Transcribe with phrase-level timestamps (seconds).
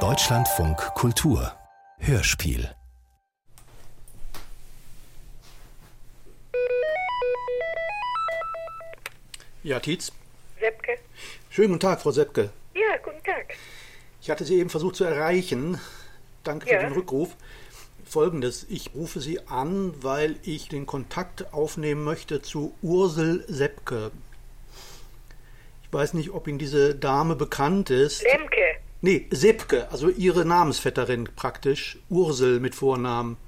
[0.00, 1.50] Deutschlandfunk Kultur
[1.96, 2.68] Hörspiel
[9.62, 10.12] Ja, Tietz.
[10.60, 10.98] Seppke.
[11.48, 12.50] Schönen guten Tag, Frau Seppke.
[12.74, 13.54] Ja, guten Tag.
[14.20, 15.80] Ich hatte Sie eben versucht zu erreichen.
[16.44, 16.80] Danke Ja.
[16.80, 17.30] für den Rückruf.
[18.04, 24.10] Folgendes, ich rufe Sie an, weil ich den Kontakt aufnehmen möchte zu Ursel Seppke.
[25.96, 28.22] Ich weiß nicht, ob Ihnen diese Dame bekannt ist.
[28.22, 28.60] Lemke.
[29.00, 31.96] Nee, Seppke, also Ihre Namensvetterin praktisch.
[32.10, 33.38] Ursel mit Vornamen.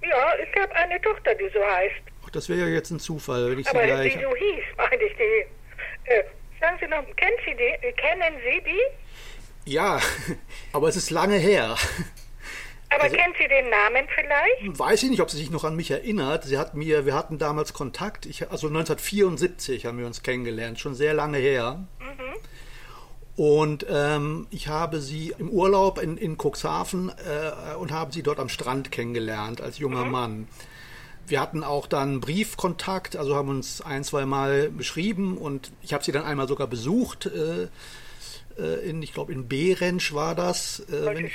[0.00, 1.96] Ja, es gab eine Tochter, die so heißt.
[2.24, 4.14] Ach, das wäre ja jetzt ein Zufall, wenn ich Sie Aber gleich...
[4.14, 6.10] die so hieß, meine ich die.
[6.10, 6.24] Äh,
[6.58, 7.86] sagen Sie noch, kennen Sie die?
[7.86, 9.70] äh, Kennen Sie die?
[9.70, 10.00] Ja,
[10.72, 11.76] aber es ist lange her.
[12.90, 14.78] Aber Also- kennen Sie den Namen vielleicht?
[14.78, 16.44] Weiß ich nicht, ob sie sich noch an mich erinnert.
[16.44, 18.24] Sie hat mir, wir hatten damals Kontakt.
[18.26, 21.84] Ich, also 1974 haben wir uns kennengelernt, schon sehr lange her.
[23.36, 28.40] Und ähm, ich habe sie im Urlaub in, in Cuxhaven äh, und habe sie dort
[28.40, 30.48] am Strand kennengelernt als junger Mann.
[31.28, 36.02] Wir hatten auch dann Briefkontakt, also haben uns ein, zwei Mal beschrieben und ich habe
[36.02, 37.26] sie dann einmal sogar besucht.
[37.26, 37.68] Äh,
[38.60, 40.80] äh, in, ich glaube, in Behrensch war das.
[40.88, 41.30] Äh, wenn?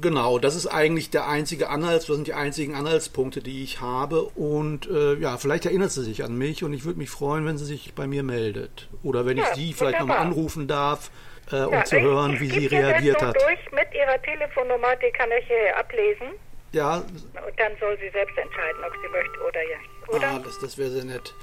[0.00, 4.22] Genau, das ist eigentlich der einzige Anhalts, das sind die einzigen Anhaltspunkte, die ich habe.
[4.22, 7.58] Und äh, ja, vielleicht erinnert sie sich an mich und ich würde mich freuen, wenn
[7.58, 8.88] sie sich bei mir meldet.
[9.02, 11.10] Oder wenn ich Ja, sie vielleicht nochmal anrufen darf,
[11.50, 13.34] äh, um Ja, zu ich- hören, ich wie sie reagiert hat.
[13.36, 16.28] durch mit Ihrer Telefonnummer, die kann ich äh, ablesen.
[16.72, 19.76] Ja, Und dann soll sie selbst entscheiden, ob sie möchte oder ja.
[20.12, 20.28] Oder?
[20.28, 21.34] ah, das, das wäre sehr nett.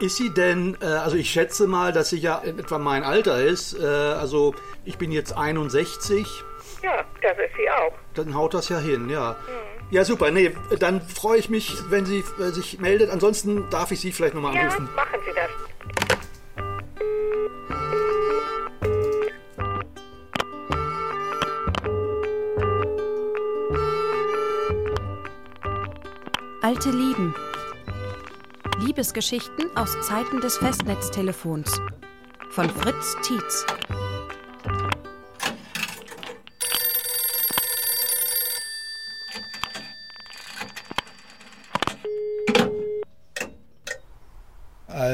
[0.00, 3.40] Ist sie denn, äh, also ich schätze mal, dass sie ja in etwa mein Alter
[3.42, 3.78] ist.
[3.78, 6.26] Äh, also ich bin jetzt 61.
[6.82, 7.92] Ja, das ist sie auch.
[8.14, 9.32] Dann haut das ja hin, ja.
[9.46, 9.68] Mhm.
[9.90, 10.30] Ja, super.
[10.30, 13.10] Nee, dann freue ich mich, wenn sie äh, sich meldet.
[13.10, 14.88] Ansonsten darf ich sie vielleicht nochmal Ja, anrufen.
[14.94, 15.48] machen Sie das.
[26.62, 27.34] Alte Lieben.
[28.98, 31.80] Liebesgeschichten aus Zeiten des Festnetztelefons.
[32.50, 33.64] Von Fritz Tietz.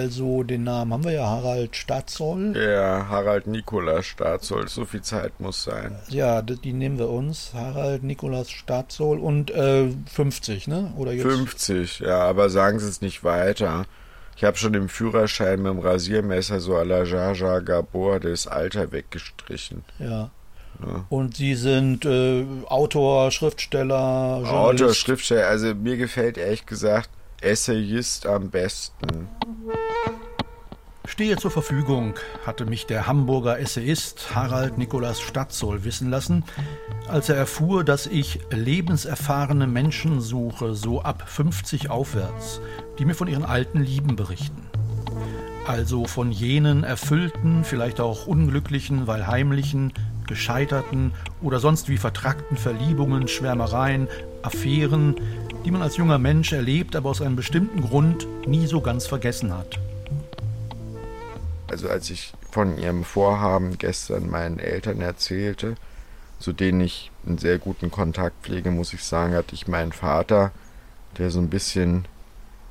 [0.04, 2.54] Also den Namen haben wir ja, Harald Staatzoll.
[2.54, 5.96] Ja, Harald Nikolaus Staatsoll, so viel Zeit muss sein.
[6.10, 7.52] Ja, die nehmen wir uns.
[7.54, 10.92] Harald Nikolaus Staatzoll und äh, 50, ne?
[10.98, 11.22] Oder jetzt?
[11.22, 13.86] 50, ja, aber sagen Sie es nicht weiter.
[14.36, 18.46] Ich habe schon im Führerschein mit dem Rasiermesser so à la Jar Jar Gabor das
[18.46, 19.84] Alter weggestrichen.
[19.98, 20.30] Ja.
[21.08, 24.52] Und Sie sind äh, Autor, Schriftsteller, Journalist.
[24.52, 27.08] Autor, Schriftsteller, also mir gefällt ehrlich gesagt
[27.44, 29.28] Essayist am besten.
[31.04, 32.14] Stehe zur Verfügung,
[32.46, 36.44] hatte mich der Hamburger Essayist Harald Nikolaus Staatzoll wissen lassen,
[37.06, 42.62] als er erfuhr, dass ich lebenserfahrene Menschen suche, so ab 50 aufwärts,
[42.98, 44.62] die mir von ihren alten Lieben berichten.
[45.66, 49.92] Also von jenen erfüllten, vielleicht auch unglücklichen, weil heimlichen,
[50.26, 51.12] gescheiterten
[51.42, 54.08] oder sonst wie vertrackten Verliebungen, Schwärmereien,
[54.42, 55.16] Affären,
[55.64, 59.52] die man als junger Mensch erlebt, aber aus einem bestimmten Grund nie so ganz vergessen
[59.52, 59.78] hat.
[61.68, 65.74] Also als ich von ihrem Vorhaben gestern meinen Eltern erzählte,
[66.38, 70.52] zu denen ich einen sehr guten Kontakt pflege, muss ich sagen, hatte ich meinen Vater,
[71.16, 72.04] der so ein bisschen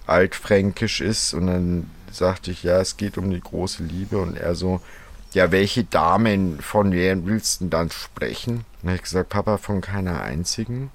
[0.05, 4.53] altfränkisch ist, und dann sagte ich, ja, es geht um die große Liebe, und er
[4.53, 4.79] so,
[5.33, 8.65] ja, welche Damen von wer willst du dann sprechen?
[8.81, 10.91] Dann habe ich gesagt, Papa, von keiner einzigen.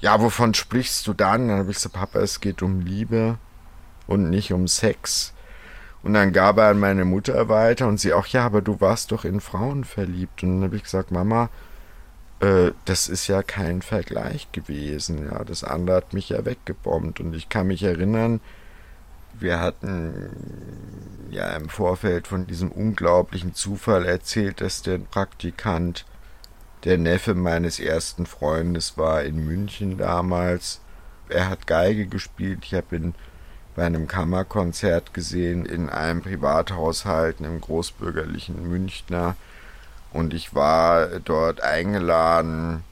[0.00, 1.48] Ja, wovon sprichst du dann?
[1.48, 3.38] Dann habe ich gesagt, Papa, es geht um Liebe
[4.06, 5.32] und nicht um Sex.
[6.02, 9.10] Und dann gab er an meine Mutter weiter und sie auch, ja, aber du warst
[9.10, 10.42] doch in Frauen verliebt.
[10.42, 11.50] Und dann habe ich gesagt, Mama,
[12.40, 15.28] äh, das ist ja kein Vergleich gewesen.
[15.30, 17.18] Ja, das andere hat mich ja weggebombt.
[17.18, 18.40] Und ich kann mich erinnern,
[19.34, 20.30] wir hatten
[21.30, 26.04] ja im Vorfeld von diesem unglaublichen Zufall erzählt, dass der Praktikant
[26.84, 30.80] der Neffe meines ersten Freundes war in München damals.
[31.28, 32.60] Er hat Geige gespielt.
[32.62, 33.14] Ich habe ihn
[33.74, 39.36] bei einem Kammerkonzert gesehen in einem Privathaushalt im großbürgerlichen Münchner.
[40.12, 42.82] Und ich war dort eingeladen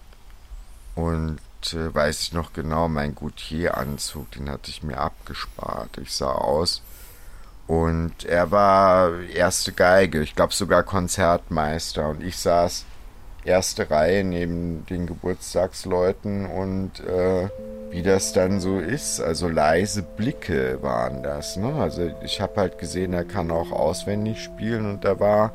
[0.95, 1.41] und
[1.73, 5.99] äh, weiß ich noch genau, mein Goutier-Anzug, den hatte ich mir abgespart.
[5.99, 6.83] Ich sah aus.
[7.67, 12.09] Und er war erste Geige, ich glaube sogar Konzertmeister.
[12.09, 12.85] Und ich saß
[13.47, 17.49] erste Reihe neben den Geburtstagsleuten und äh,
[17.91, 21.57] wie das dann so ist, also leise Blicke waren das.
[21.57, 21.73] Ne?
[21.75, 25.53] Also ich habe halt gesehen, er kann auch auswendig spielen und da war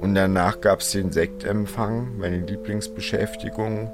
[0.00, 3.90] Und danach gab es den Sektempfang, meine Lieblingsbeschäftigung.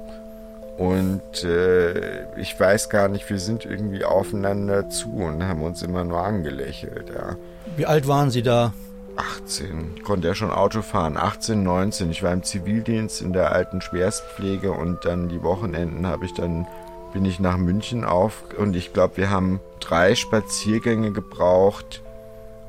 [0.77, 6.03] Und äh, ich weiß gar nicht, wir sind irgendwie aufeinander zu und haben uns immer
[6.03, 7.09] nur angelächelt.
[7.09, 7.37] Ja.
[7.77, 8.73] Wie alt waren Sie da?
[9.17, 10.03] 18.
[10.03, 11.17] Konnte er schon Auto fahren.
[11.17, 12.11] 18, 19.
[12.11, 16.67] Ich war im Zivildienst in der alten Schwerstpflege und dann die Wochenenden habe ich dann
[17.15, 22.01] bin ich nach München auf und ich glaube, wir haben drei Spaziergänge gebraucht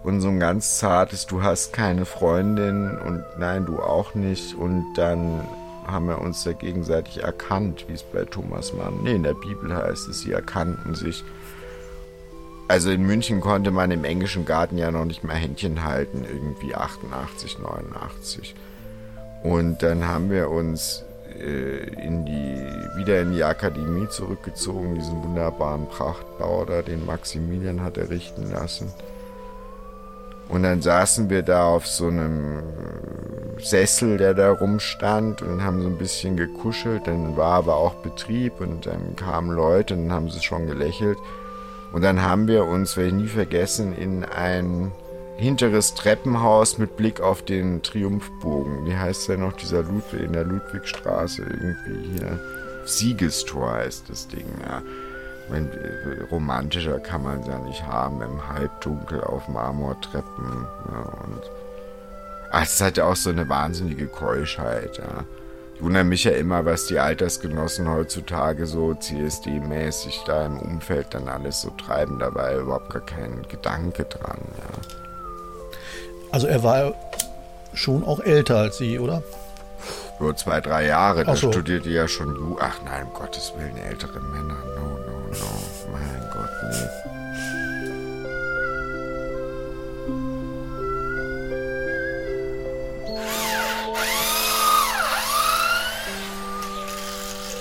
[0.04, 4.84] und so ein ganz zartes, du hast keine Freundin und nein, du auch nicht und
[4.94, 5.40] dann
[5.84, 9.74] haben wir uns da gegenseitig erkannt, wie es bei Thomas Mann, nee, in der Bibel
[9.74, 11.24] heißt es, sie erkannten sich.
[12.68, 16.74] Also in München konnte man im englischen Garten ja noch nicht mehr Händchen halten, irgendwie
[16.74, 18.54] 88, 89.
[19.44, 21.04] Und dann haben wir uns
[21.38, 27.98] äh, in die, wieder in die Akademie zurückgezogen, diesen wunderbaren Prachtbau da, den Maximilian hat
[27.98, 28.92] errichten lassen.
[30.48, 32.62] Und dann saßen wir da auf so einem
[33.58, 37.06] Sessel, der da rumstand und haben so ein bisschen gekuschelt.
[37.06, 41.18] Dann war aber auch Betrieb und dann kamen Leute und haben sie schon gelächelt.
[41.96, 44.92] Und dann haben wir uns, werde ich nie vergessen, in ein
[45.38, 48.84] hinteres Treppenhaus mit Blick auf den Triumphbogen.
[48.84, 52.38] Wie heißt der noch, dieser Ludwig in der Ludwigstraße irgendwie hier?
[52.84, 54.82] Siegestor heißt das Ding, ja.
[55.48, 55.70] Meine,
[56.30, 60.66] romantischer kann man es ja nicht haben, im Halbdunkel auf Marmortreppen.
[60.92, 61.40] Ja, und
[62.50, 65.24] ach, es hat ja auch so eine wahnsinnige Keuschheit, ja.
[65.76, 71.28] Ich wundere mich ja immer, was die Altersgenossen heutzutage so CSD-mäßig da im Umfeld dann
[71.28, 72.18] alles so treiben.
[72.18, 74.96] Da war überhaupt gar kein Gedanke dran, ja.
[76.32, 76.94] Also er war
[77.74, 79.22] schon auch älter als Sie, oder?
[80.18, 81.24] Nur zwei, drei Jahre.
[81.24, 81.52] Da so.
[81.52, 82.56] studierte ja schon.
[82.58, 84.56] Ach nein, um Gottes Willen, ältere Männer.
[84.76, 85.92] No, no, no.
[85.92, 87.06] Mein Gott, nee.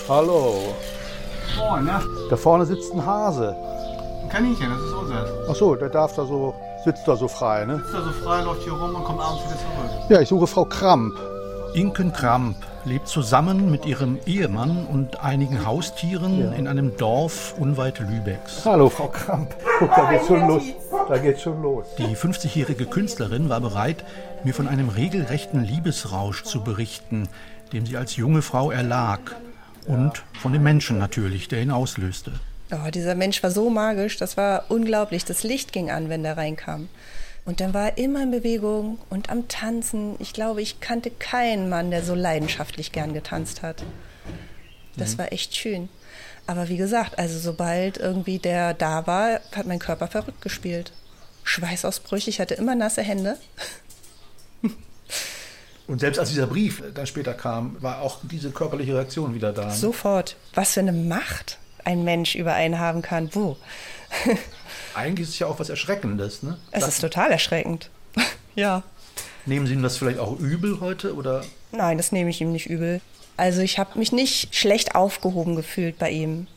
[0.08, 0.76] Hallo.
[1.58, 2.00] Moin, ja.
[2.30, 3.56] Da vorne sitzt ein Hase.
[4.22, 5.26] Ein Kaninchen, das ist unser.
[5.50, 6.54] Ach so, der darf da so,
[6.84, 7.78] sitzt da so frei, ne?
[7.78, 10.10] Sitzt da so frei, läuft hier rum und kommt abends wieder zurück.
[10.10, 11.16] Ja, ich suche Frau Kramp.
[11.74, 18.64] Inken Kramp lebt zusammen mit ihrem Ehemann und einigen Haustieren in einem Dorf unweit Lübecks.
[18.64, 19.56] Hallo, Frau Kramp.
[19.80, 20.64] Guck, da geht's schon los.
[21.10, 21.86] Da geht's schon los.
[21.98, 24.06] Die 50-jährige Künstlerin war bereit,
[24.44, 27.28] mir von einem regelrechten Liebesrausch zu berichten,
[27.74, 29.20] dem sie als junge Frau erlag.
[29.86, 32.34] Und von dem Menschen natürlich, der ihn auslöste.
[32.72, 35.26] Oh, dieser Mensch war so magisch, das war unglaublich.
[35.26, 36.90] Das Licht ging an, wenn der reinkam.
[37.46, 40.16] Und dann war er immer in Bewegung und am Tanzen.
[40.18, 43.84] Ich glaube, ich kannte keinen Mann, der so leidenschaftlich gern getanzt hat.
[44.98, 45.90] Das war echt schön.
[46.48, 50.92] Aber wie gesagt, also sobald irgendwie der da war, hat mein Körper verrückt gespielt.
[51.44, 53.38] Schweißausbrüche, ich hatte immer nasse Hände.
[55.88, 59.66] Und selbst als dieser Brief dann später kam, war auch diese körperliche Reaktion wieder da.
[59.68, 59.72] ne?
[59.74, 60.36] Sofort.
[60.56, 63.30] Was für eine Macht ein Mensch über einen haben kann.
[63.34, 63.58] Wo?
[64.96, 66.42] Eigentlich ist es ja auch was Erschreckendes.
[66.44, 66.58] Ne?
[66.72, 67.90] Es Das- ist total erschreckend.
[68.56, 68.84] ja.
[69.46, 71.14] Nehmen Sie ihm das vielleicht auch übel heute?
[71.16, 73.00] Oder Nein, das nehme ich ihm nicht übel.
[73.38, 76.48] Also ich habe mich nicht schlecht aufgehoben gefühlt bei ihm.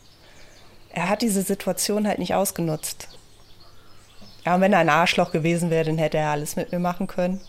[0.90, 3.08] Er hat diese Situation halt nicht ausgenutzt.
[4.46, 7.06] Ja, und wenn er ein Arschloch gewesen wäre, dann hätte er alles mit mir machen
[7.08, 7.40] können.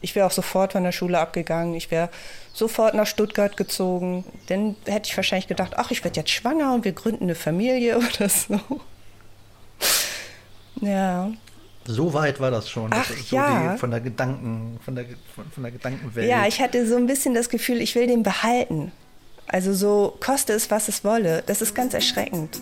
[0.00, 1.74] Ich wäre auch sofort von der Schule abgegangen.
[1.74, 2.08] Ich wäre
[2.52, 4.24] sofort nach Stuttgart gezogen.
[4.48, 7.98] Dann hätte ich wahrscheinlich gedacht, ach, ich werde jetzt schwanger und wir gründen eine Familie
[8.14, 8.60] oder so.
[10.80, 11.30] Ja.
[11.84, 12.90] so weit war das schon.
[12.92, 13.72] Ach, Das so ja.
[13.72, 15.04] Die, von der Gedanken, von der,
[15.34, 16.28] von, von der Gedankenwelt.
[16.28, 18.92] Ja, ich hatte so ein bisschen das Gefühl, ich will den behalten.
[19.46, 21.42] Also so koste es, was es wolle.
[21.46, 22.60] Das ist ganz erschreckend.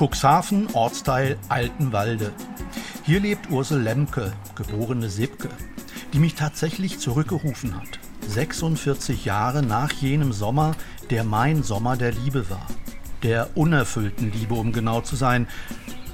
[0.00, 2.32] Cuxhaven, Ortsteil Altenwalde.
[3.04, 5.50] Hier lebt Ursel Lemke, geborene Sibke,
[6.14, 7.98] die mich tatsächlich zurückgerufen hat.
[8.26, 10.74] 46 Jahre nach jenem Sommer,
[11.10, 12.66] der mein Sommer der Liebe war.
[13.22, 15.46] Der unerfüllten Liebe, um genau zu sein.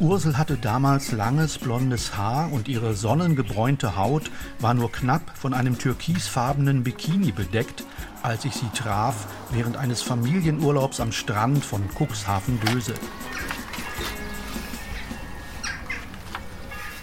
[0.01, 5.79] Ursel hatte damals langes blondes Haar und ihre sonnengebräunte Haut war nur knapp von einem
[5.79, 7.85] türkisfarbenen Bikini bedeckt,
[8.25, 12.95] als ich sie traf während eines Familienurlaubs am Strand von Cuxhaven-Döse.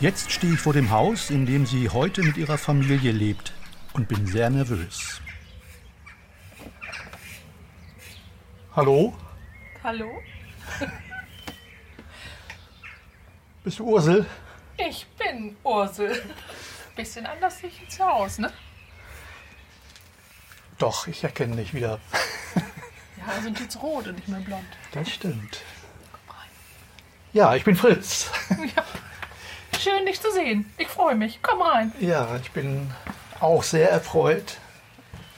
[0.04, 3.54] Jetzt stehe ich vor dem Haus, in dem sie heute mit ihrer Familie lebt
[3.94, 5.22] und bin sehr nervös.
[8.76, 9.18] Hallo?
[9.82, 10.22] Hallo?
[13.64, 14.26] Bist du Ursel?
[14.76, 16.22] Ich bin Ursel.
[16.98, 18.52] Bisschen anders sehe ich jetzt aus, ne?
[20.80, 22.02] Doch, ich erkenne dich wieder.
[23.26, 24.68] Ja, sind jetzt rot und nicht mehr blond.
[24.92, 25.62] Das stimmt.
[27.32, 28.30] Ja, ich bin Fritz.
[28.76, 28.84] Ja,
[29.80, 30.72] Schön, dich zu sehen.
[30.78, 31.40] Ich freue mich.
[31.42, 31.92] Komm rein.
[32.00, 32.92] Ja, ich bin
[33.40, 34.58] auch sehr erfreut.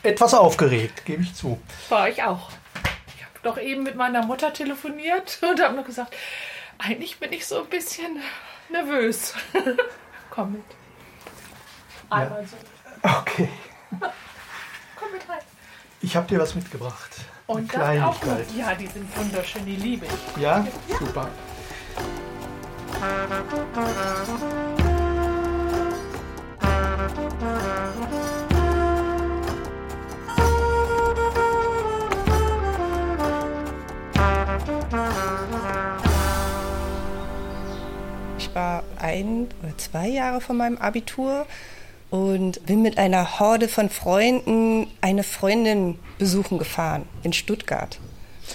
[0.03, 1.59] Etwas aufgeregt, gebe ich zu.
[1.89, 2.49] War ich auch.
[3.15, 6.15] Ich habe doch eben mit meiner Mutter telefoniert und habe nur gesagt,
[6.77, 8.21] eigentlich bin ich so ein bisschen
[8.69, 9.33] nervös.
[10.29, 10.63] Komm mit.
[12.09, 12.57] Einmal so.
[13.19, 13.49] Okay.
[13.99, 15.39] Komm mit rein.
[16.01, 17.11] Ich habe dir was mitgebracht.
[17.47, 18.21] Und Eine das auch.
[18.55, 20.41] Ja, die sind wunderschön, die liebe ich.
[20.41, 20.65] Ja?
[20.99, 21.29] Super.
[38.37, 41.45] Ich war ein oder zwei Jahre von meinem Abitur
[42.09, 47.99] und bin mit einer Horde von Freunden eine Freundin besuchen gefahren in Stuttgart.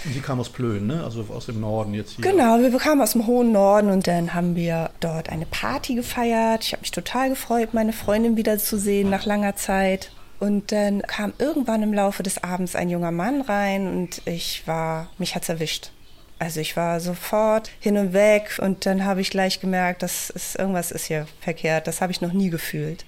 [0.05, 1.03] Die kam aus Plön, ne?
[1.03, 2.23] Also aus dem Norden jetzt hier.
[2.23, 6.63] Genau, wir kamen aus dem hohen Norden und dann haben wir dort eine Party gefeiert.
[6.63, 10.11] Ich habe mich total gefreut, meine Freundin wiederzusehen nach langer Zeit.
[10.39, 15.09] Und dann kam irgendwann im Laufe des Abends ein junger Mann rein und ich war,
[15.19, 15.91] mich hat's erwischt.
[16.39, 20.55] Also ich war sofort hin und weg und dann habe ich gleich gemerkt, dass ist,
[20.57, 21.85] irgendwas ist hier verkehrt.
[21.85, 23.05] Das habe ich noch nie gefühlt.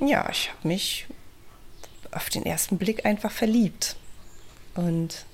[0.00, 1.06] Ja, ich habe mich
[2.10, 3.96] auf den ersten Blick einfach verliebt.
[4.74, 5.26] Und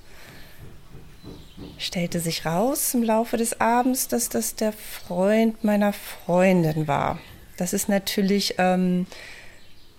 [1.77, 7.19] stellte sich raus im Laufe des Abends, dass das der Freund meiner Freundin war.
[7.57, 9.05] Das ist natürlich ähm,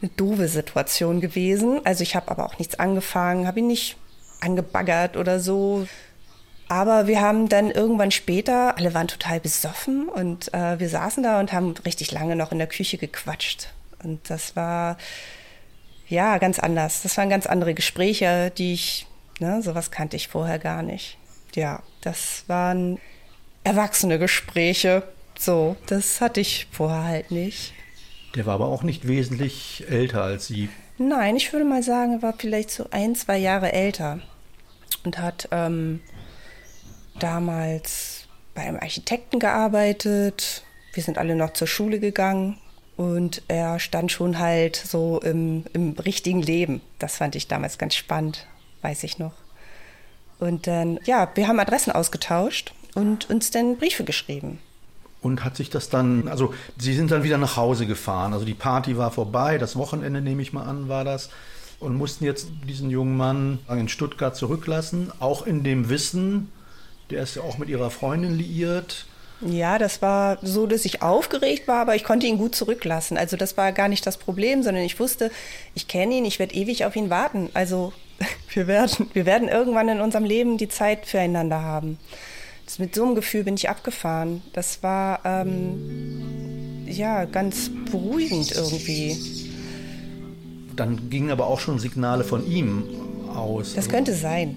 [0.01, 1.81] eine doofe Situation gewesen.
[1.85, 3.97] Also ich habe aber auch nichts angefangen, habe ihn nicht
[4.41, 5.87] angebaggert oder so.
[6.69, 11.41] Aber wir haben dann irgendwann später, alle waren total besoffen und äh, wir saßen da
[11.41, 13.69] und haben richtig lange noch in der Küche gequatscht.
[14.05, 14.97] Und das war
[16.09, 17.03] ja ganz anders.
[17.03, 19.07] Das waren ganz andere Gespräche, die ich,
[19.41, 21.19] ne, sowas kannte ich vorher gar nicht.
[21.55, 22.99] Ja, das waren
[23.65, 25.03] erwachsene Gespräche.
[25.39, 27.73] So, das hatte ich vorher halt nicht.
[28.35, 30.69] Der war aber auch nicht wesentlich älter als sie.
[30.99, 34.21] Nein, ich würde mal sagen, er war vielleicht so ein, zwei Jahre älter
[35.05, 36.01] und hat ähm,
[37.19, 40.63] damals bei einem Architekten gearbeitet.
[40.93, 42.59] Wir sind alle noch zur Schule gegangen
[42.97, 46.83] und er stand schon halt so im, im richtigen Leben.
[46.99, 48.47] Das fand ich damals ganz spannend,
[48.83, 49.33] weiß ich noch.
[50.41, 54.59] Und dann, ja, wir haben Adressen ausgetauscht und uns dann Briefe geschrieben.
[55.23, 58.33] Und hat sich das dann, also Sie sind dann wieder nach Hause gefahren.
[58.33, 61.29] Also die Party war vorbei, das Wochenende nehme ich mal an, war das.
[61.79, 66.51] Und mussten jetzt diesen jungen Mann in Stuttgart zurücklassen, auch in dem Wissen,
[67.11, 69.07] der ist ja auch mit ihrer Freundin liiert.
[69.43, 73.17] Ja, das war so, dass ich aufgeregt war, aber ich konnte ihn gut zurücklassen.
[73.17, 75.31] Also das war gar nicht das Problem, sondern ich wusste,
[75.75, 77.49] ich kenne ihn, ich werde ewig auf ihn warten.
[77.55, 77.95] Also
[78.55, 81.99] wir werden, wir werden irgendwann in unserem Leben die Zeit füreinander haben.
[82.65, 84.43] Das, mit so einem Gefühl bin ich abgefahren.
[84.53, 89.17] Das war ähm, ja ganz beruhigend irgendwie.
[90.77, 92.85] Dann gingen aber auch schon Signale von ihm
[93.35, 93.75] aus.
[93.75, 94.57] Das könnte sein.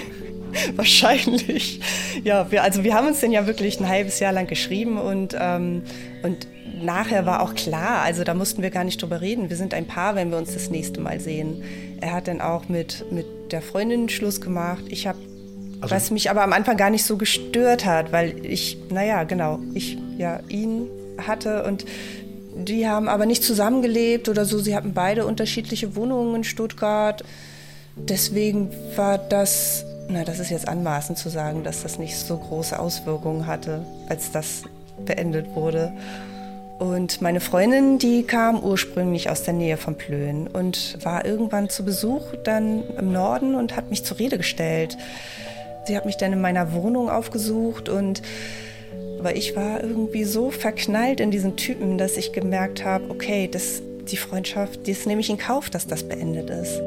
[0.76, 1.80] Wahrscheinlich.
[2.24, 5.36] Ja, wir, also wir haben uns dann ja wirklich ein halbes Jahr lang geschrieben und,
[5.38, 5.82] ähm,
[6.22, 6.46] und
[6.82, 9.50] nachher war auch klar, also da mussten wir gar nicht drüber reden.
[9.50, 11.62] Wir sind ein Paar, wenn wir uns das nächste Mal sehen.
[12.00, 14.84] Er hat dann auch mit, mit der Freundin Schluss gemacht.
[14.88, 15.18] Ich habe,
[15.80, 19.58] Also- was mich aber am Anfang gar nicht so gestört hat, weil ich, naja, genau,
[19.74, 20.86] ich ja ihn
[21.26, 21.84] hatte und
[22.56, 24.58] die haben aber nicht zusammengelebt oder so.
[24.58, 27.22] Sie hatten beide unterschiedliche Wohnungen in Stuttgart.
[27.96, 32.78] Deswegen war das, na, das ist jetzt anmaßend zu sagen, dass das nicht so große
[32.78, 34.62] Auswirkungen hatte, als das
[35.06, 35.92] beendet wurde.
[36.80, 41.84] Und meine Freundin, die kam ursprünglich aus der Nähe von Plön und war irgendwann zu
[41.84, 44.96] Besuch dann im Norden und hat mich zur Rede gestellt.
[45.84, 48.22] Sie hat mich dann in meiner Wohnung aufgesucht und
[49.18, 53.82] aber ich war irgendwie so verknallt in diesen Typen, dass ich gemerkt habe, okay, das,
[54.10, 56.80] die Freundschaft, das nehme ich in Kauf, dass das beendet ist.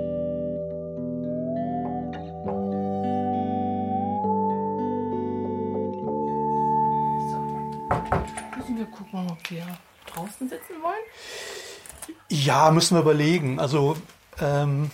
[8.57, 9.65] Müssen wir gucken, ob wir
[10.07, 12.15] draußen sitzen wollen?
[12.29, 13.59] Ja, müssen wir überlegen.
[13.59, 13.97] Also,
[14.39, 14.91] ähm,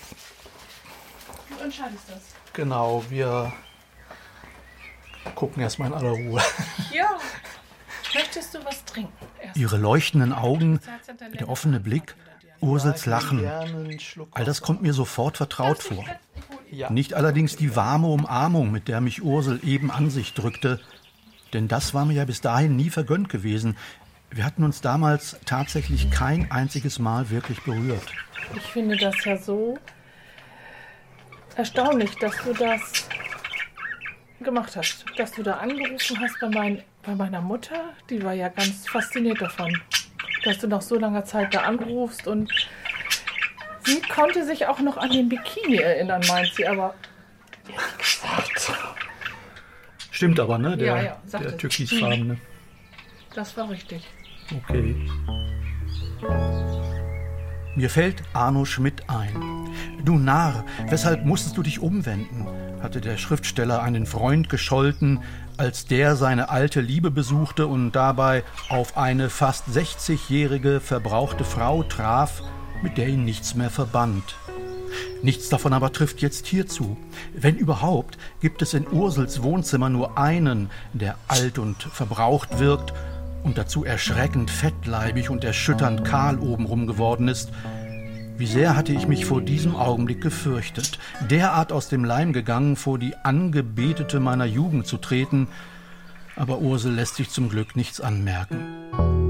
[1.49, 2.21] Du entscheidest das.
[2.53, 3.51] genau, wir
[5.35, 6.41] gucken erstmal in aller Ruhe.
[6.93, 7.17] Ja.
[8.15, 9.13] Möchtest du was trinken?
[9.39, 10.79] Erst Ihre leuchtenden Augen,
[11.39, 12.15] der offene Blick,
[12.59, 13.45] Ursels Lachen.
[14.31, 16.03] All das kommt mir sofort vertraut vor.
[16.89, 20.79] Nicht allerdings die warme Umarmung, mit der mich Ursel eben an sich drückte,
[21.53, 23.77] denn das war mir ja bis dahin nie vergönnt gewesen.
[24.31, 28.05] Wir hatten uns damals tatsächlich kein einziges Mal wirklich berührt.
[28.55, 29.77] Ich finde das ja so
[31.55, 33.07] erstaunlich, dass du das
[34.39, 35.05] gemacht hast.
[35.17, 39.41] Dass du da angerufen hast bei meinen bei meiner Mutter, die war ja ganz fasziniert
[39.41, 39.75] davon,
[40.43, 42.51] dass du nach so langer Zeit da anrufst und
[43.83, 46.93] sie konnte sich auch noch an den Bikini erinnern, meint sie, aber
[47.67, 48.71] ehrlich gesagt,
[50.19, 50.75] Stimmt aber, ne?
[50.75, 52.35] Der, Ja, ja, sagt der türkisfarbene.
[53.33, 54.05] das war richtig.
[54.53, 54.93] Okay.
[57.77, 59.69] Mir fällt Arno Schmidt ein.
[60.03, 62.45] Du Narr, weshalb musstest du dich umwenden?
[62.81, 65.23] hatte der Schriftsteller einen Freund gescholten,
[65.55, 72.43] als der seine alte Liebe besuchte und dabei auf eine fast 60-jährige verbrauchte Frau traf,
[72.83, 74.35] mit der ihn nichts mehr verband.
[75.21, 76.95] Nichts davon aber trifft jetzt hierzu.
[77.33, 82.93] Wenn überhaupt, gibt es in Ursels Wohnzimmer nur einen, der alt und verbraucht wirkt
[83.43, 87.51] und dazu erschreckend fettleibig und erschütternd kahl obenrum geworden ist.
[88.37, 90.97] Wie sehr hatte ich mich vor diesem Augenblick gefürchtet,
[91.29, 95.49] derart aus dem Leim gegangen, vor die Angebetete meiner Jugend zu treten,
[96.37, 99.28] aber Ursel lässt sich zum Glück nichts anmerken.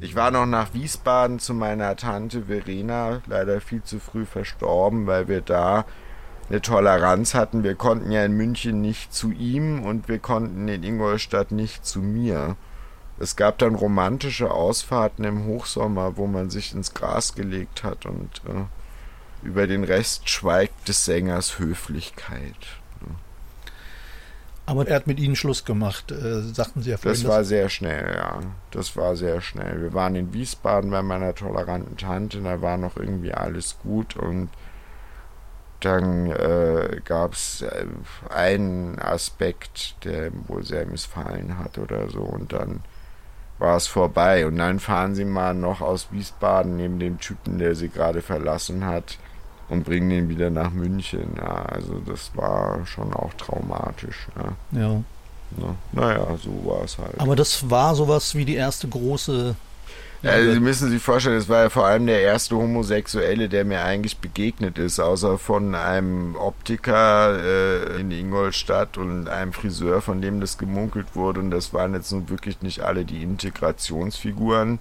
[0.00, 5.26] Ich war noch nach Wiesbaden zu meiner Tante Verena, leider viel zu früh verstorben, weil
[5.26, 5.84] wir da
[6.48, 7.64] eine Toleranz hatten.
[7.64, 12.00] Wir konnten ja in München nicht zu ihm und wir konnten in Ingolstadt nicht zu
[12.00, 12.56] mir.
[13.18, 18.42] Es gab dann romantische Ausfahrten im Hochsommer, wo man sich ins Gras gelegt hat und
[18.46, 22.77] äh, über den Rest schweigt des Sängers Höflichkeit.
[24.68, 27.22] Aber er hat mit Ihnen Schluss gemacht, äh, sagten Sie ja vorhin.
[27.22, 28.40] Das war sehr schnell, ja.
[28.70, 29.80] Das war sehr schnell.
[29.80, 34.50] Wir waren in Wiesbaden bei meiner toleranten Tante, da war noch irgendwie alles gut und
[35.80, 37.86] dann äh, gab es äh,
[38.28, 42.80] einen Aspekt, der wohl sehr missfallen hat oder so und dann
[43.58, 44.46] war es vorbei.
[44.46, 48.84] Und dann fahren sie mal noch aus Wiesbaden neben dem Typen, der sie gerade verlassen
[48.84, 49.16] hat
[49.68, 51.34] und bringen ihn wieder nach München.
[51.36, 54.28] Ja, also das war schon auch traumatisch.
[54.36, 54.80] Ja.
[54.80, 55.02] ja.
[55.56, 55.74] Ne?
[55.92, 57.18] Naja, so war es halt.
[57.18, 59.54] Aber das war sowas wie die erste große.
[60.22, 63.84] Also Sie müssen sich vorstellen, es war ja vor allem der erste Homosexuelle, der mir
[63.84, 70.40] eigentlich begegnet ist, außer von einem Optiker äh, in Ingolstadt und einem Friseur, von dem
[70.40, 71.38] das gemunkelt wurde.
[71.38, 74.80] Und das waren jetzt nun wirklich nicht alle die Integrationsfiguren.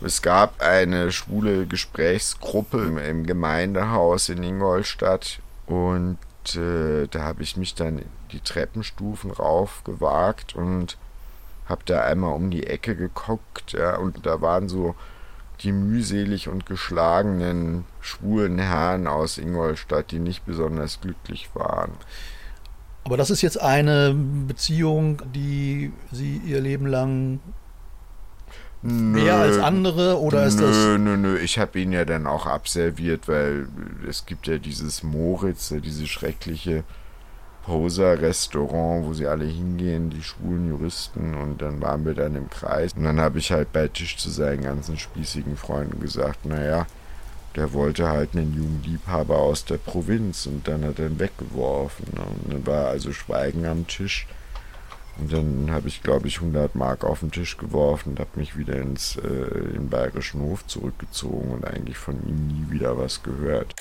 [0.00, 6.18] Es gab eine schwule Gesprächsgruppe im, Gemeindehaus in Ingolstadt und
[6.54, 10.96] äh, da habe ich mich dann die Treppenstufen rauf gewagt und
[11.68, 14.94] habe da einmal um die Ecke geguckt ja, und da waren so
[15.60, 21.92] die mühselig und geschlagenen schwulen Herren aus Ingolstadt, die nicht besonders glücklich waren.
[23.04, 27.40] Aber das ist jetzt eine Beziehung, die Sie Ihr Leben lang
[28.82, 32.46] mehr als andere oder ist nö, das Nö, nö, ich habe ihn ja dann auch
[32.46, 33.68] abserviert, weil
[34.08, 36.84] es gibt ja dieses Moritz, ja, diese schreckliche
[37.64, 42.94] Poser-Restaurant, wo sie alle hingehen, die schwulen Juristen und dann waren wir dann im Kreis.
[42.94, 46.86] Und dann habe ich halt bei Tisch zu seinen ganzen spießigen Freunden gesagt, naja,
[47.56, 52.06] der wollte halt einen jungen Liebhaber aus der Provinz und dann hat er ihn weggeworfen
[52.14, 52.22] ne?
[52.22, 54.26] und dann war also Schweigen am Tisch
[55.18, 58.56] und dann habe ich, glaube ich, 100 Mark auf den Tisch geworfen und habe mich
[58.56, 63.74] wieder ins äh, den bayerischen Hof zurückgezogen und eigentlich von ihm nie wieder was gehört.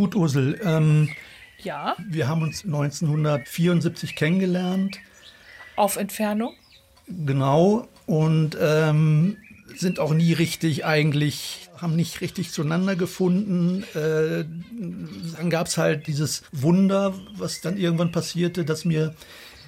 [0.00, 0.58] gut, Ursel?
[0.64, 1.10] Ähm,
[1.58, 4.98] Ja, wir haben uns 1974 kennengelernt,
[5.76, 6.54] auf Entfernung.
[7.06, 9.36] genau, und ähm,
[9.80, 13.84] sind auch nie richtig eigentlich, haben nicht richtig zueinander gefunden.
[13.94, 14.44] Äh,
[15.36, 19.14] dann gab es halt dieses Wunder, was dann irgendwann passierte, dass mir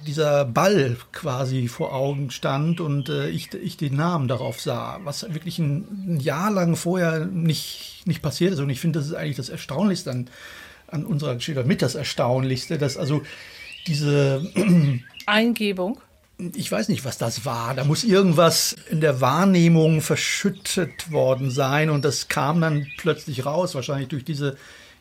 [0.05, 5.33] dieser Ball quasi vor Augen stand und äh, ich, ich den Namen darauf sah, was
[5.33, 8.59] wirklich ein, ein Jahr lang vorher nicht, nicht passiert ist.
[8.59, 10.29] Und ich finde, das ist eigentlich das Erstaunlichste an,
[10.87, 13.21] an unserer Geschichte, mit das Erstaunlichste, dass also
[13.87, 14.45] diese
[15.25, 15.99] Eingebung.
[16.55, 17.73] Ich weiß nicht, was das war.
[17.73, 23.75] Da muss irgendwas in der Wahrnehmung verschüttet worden sein und das kam dann plötzlich raus,
[23.75, 24.57] wahrscheinlich durch diese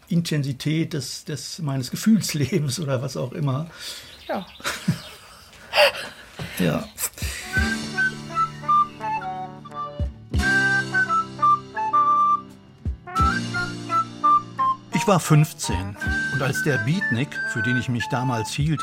[0.08, 3.70] Intensität des, des meines Gefühlslebens oder was auch immer.
[4.28, 4.46] Ja.
[6.58, 6.86] Ja.
[14.94, 15.96] Ich war 15
[16.44, 18.82] als der Beatnik, für den ich mich damals hielt,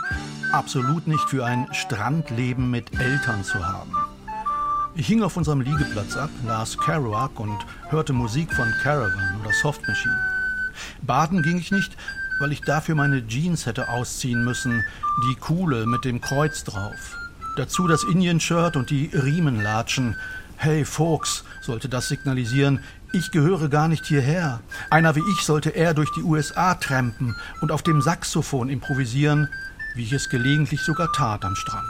[0.51, 3.91] absolut nicht für ein Strandleben mit Eltern zu haben.
[4.95, 7.57] Ich hing auf unserem Liegeplatz ab, las Kerouac und
[7.89, 10.19] hörte Musik von Caravan oder Soft Machine.
[11.01, 11.95] Baden ging ich nicht,
[12.39, 14.83] weil ich dafür meine Jeans hätte ausziehen müssen,
[15.25, 17.17] die coole mit dem Kreuz drauf.
[17.57, 20.15] Dazu das Indian-Shirt und die Riemenlatschen.
[20.57, 22.79] Hey, Folks, sollte das signalisieren,
[23.11, 24.59] Ich gehöre gar nicht hierher.
[24.91, 29.49] Einer wie ich sollte eher durch die USA trampen und auf dem Saxophon improvisieren,
[29.95, 31.85] wie ich es gelegentlich sogar tat am Strand.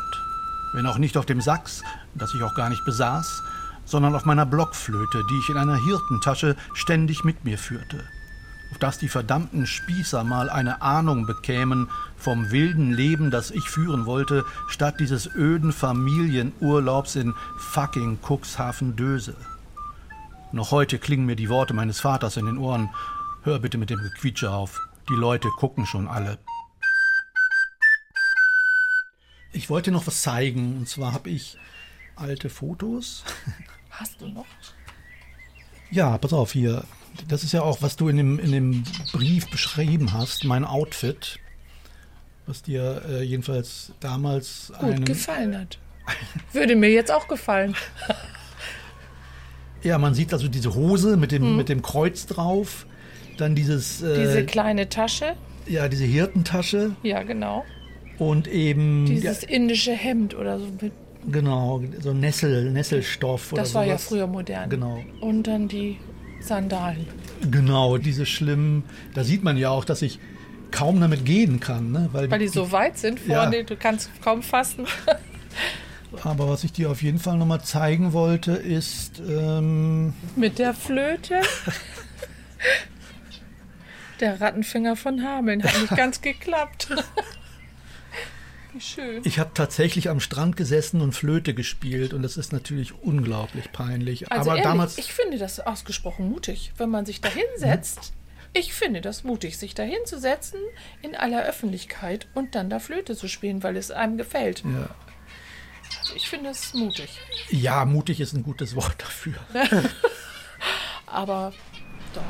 [0.74, 1.84] Wenn auch nicht auf dem Sax,
[2.16, 3.44] das ich auch gar nicht besaß,
[3.84, 8.02] sondern auf meiner Blockflöte, die ich in einer Hirtentasche ständig mit mir führte.
[8.72, 14.06] Auf dass die verdammten Spießer mal eine Ahnung bekämen vom wilden Leben, das ich führen
[14.06, 19.36] wollte, statt dieses öden Familienurlaubs in fucking Cuxhaven-Döse.
[20.52, 22.90] Noch heute klingen mir die Worte meines Vaters in den Ohren.
[23.44, 24.82] Hör bitte mit dem Gequietsche auf.
[25.08, 26.40] Die Leute gucken schon alle.
[29.54, 30.78] Ich wollte noch was zeigen.
[30.78, 31.58] Und zwar habe ich
[32.16, 33.24] alte Fotos.
[33.92, 34.46] Hast du noch?
[35.92, 36.84] Ja, pass auf hier.
[37.28, 41.40] Das ist ja auch, was du in dem, in dem Brief beschrieben hast, mein Outfit.
[42.48, 45.78] Was dir äh, jedenfalls damals Gut einem, gefallen hat.
[46.54, 47.76] Würde mir jetzt auch gefallen.
[49.84, 52.86] Ja, man sieht also diese Hose mit dem, mit dem Kreuz drauf.
[53.38, 54.02] Dann dieses.
[54.02, 55.36] Äh, Diese kleine Tasche.
[55.66, 56.92] ja, diese Hirtentasche.
[57.04, 57.64] Ja, genau.
[58.18, 59.06] Und eben.
[59.06, 60.66] Dieses indische Hemd oder so.
[60.66, 64.06] Mit, ja, genau, so Nessel, Nesselstoff oder das war ja sowas.
[64.08, 64.70] früher modern.
[64.70, 65.00] Genau.
[65.22, 65.98] Und dann die
[66.42, 67.06] Sandalen.
[67.50, 68.84] Genau, diese schlimmen.
[69.14, 70.20] Da sieht man ja auch, dass ich
[70.72, 71.92] kaum damit gehen kann.
[71.92, 72.10] Ne?
[72.12, 73.44] Weil, Weil die so weit sind Ja.
[73.44, 74.86] vorne, du kannst kaum fassen.
[76.24, 79.20] Aber was ich dir auf jeden Fall nochmal zeigen wollte, ist.
[79.20, 81.42] Ähm, Mit der Flöte.
[84.20, 86.90] Der Rattenfinger von Hameln hat nicht ganz geklappt.
[88.74, 89.22] Wie schön.
[89.24, 94.32] ich habe tatsächlich am Strand gesessen und Flöte gespielt und das ist natürlich unglaublich peinlich.
[94.32, 94.98] Also Aber ehrlich, damals.
[95.00, 98.14] ich finde das ausgesprochen mutig, wenn man sich da hinsetzt.
[98.54, 100.60] Ich finde das mutig, sich da hinzusetzen
[101.02, 104.64] in aller Öffentlichkeit und dann da Flöte zu spielen, weil es einem gefällt.
[104.66, 104.90] ja.
[106.16, 107.20] Ich finde es mutig.
[107.50, 109.36] ja, mutig ist ein gutes Wort dafür.
[111.06, 111.54] Aber
[112.14, 112.22] doch.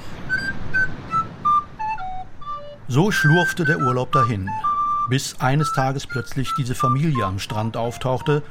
[2.87, 4.49] So schlurfte der Urlaub dahin,
[5.09, 8.43] bis eines Tages plötzlich diese Familie am Strand auftauchte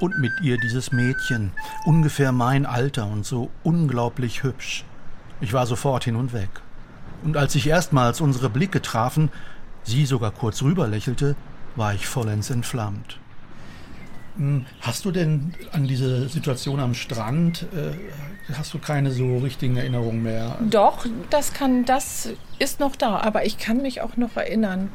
[0.00, 1.52] und mit ihr dieses Mädchen,
[1.84, 4.84] ungefähr mein Alter und so unglaublich hübsch.
[5.40, 6.50] Ich war sofort hin und weg.
[7.22, 9.30] Und als sich erstmals unsere Blicke trafen,
[9.82, 11.36] sie sogar kurz rüber lächelte,
[11.76, 13.18] war ich vollends entflammt.
[14.36, 19.76] Hm, Hast du denn an diese Situation am Strand, äh, hast du keine so richtigen
[19.76, 20.56] Erinnerungen mehr?
[20.68, 23.18] Doch, das kann, das ist noch da.
[23.18, 24.90] Aber ich kann mich auch noch erinnern,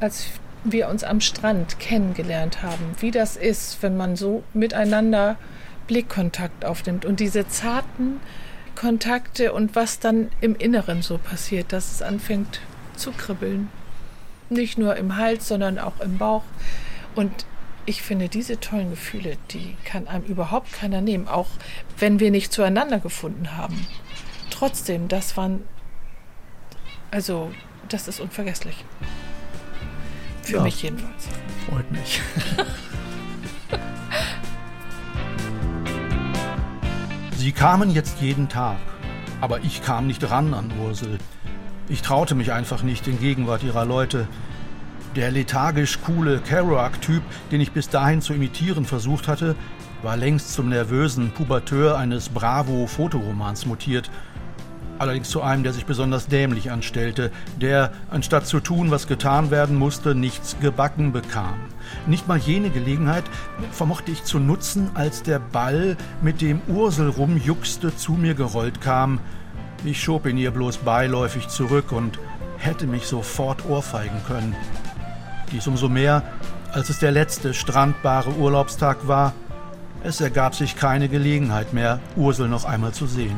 [0.00, 0.26] als
[0.64, 5.36] wir uns am Strand kennengelernt haben, wie das ist, wenn man so miteinander
[5.86, 8.20] Blickkontakt aufnimmt und diese zarten
[8.76, 12.60] Kontakte und was dann im Inneren so passiert, dass es anfängt
[12.96, 13.68] zu kribbeln.
[14.48, 16.44] Nicht nur im Hals, sondern auch im Bauch.
[17.14, 17.46] Und
[17.90, 21.48] ich finde, diese tollen Gefühle, die kann einem überhaupt keiner nehmen, auch
[21.98, 23.84] wenn wir nicht zueinander gefunden haben.
[24.48, 25.62] Trotzdem, das waren,
[27.10, 27.50] also,
[27.88, 28.84] das ist unvergesslich.
[30.42, 30.62] Für Ja.
[30.62, 31.26] mich jedenfalls.
[31.68, 32.20] Freut mich.
[37.36, 38.76] Sie kamen jetzt jeden Tag,
[39.40, 41.18] aber ich kam nicht ran an Ursel.
[41.88, 44.28] Ich traute mich einfach nicht in Gegenwart ihrer Leute.
[45.16, 49.56] Der lethargisch coole Kerouac-Typ, den ich bis dahin zu imitieren versucht hatte,
[50.02, 54.08] war längst zum nervösen Puberteur eines Bravo-Fotoromans mutiert.
[55.00, 59.76] Allerdings zu einem, der sich besonders dämlich anstellte, der, anstatt zu tun, was getan werden
[59.76, 61.54] musste, nichts gebacken bekam.
[62.06, 63.24] Nicht mal jene Gelegenheit
[63.72, 69.18] vermochte ich zu nutzen, als der Ball, mit dem Ursel rumjuckste, zu mir gerollt kam.
[69.84, 72.18] Ich schob ihn ihr bloß beiläufig zurück und
[72.58, 74.54] hätte mich sofort ohrfeigen können.
[75.52, 76.22] Dies umso mehr,
[76.72, 79.34] als es der letzte strandbare Urlaubstag war.
[80.04, 83.36] Es ergab sich keine Gelegenheit mehr, Ursel noch einmal zu sehen.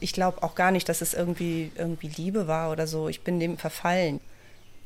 [0.00, 3.08] Ich glaube auch gar nicht, dass es irgendwie, irgendwie Liebe war oder so.
[3.08, 4.20] Ich bin dem verfallen.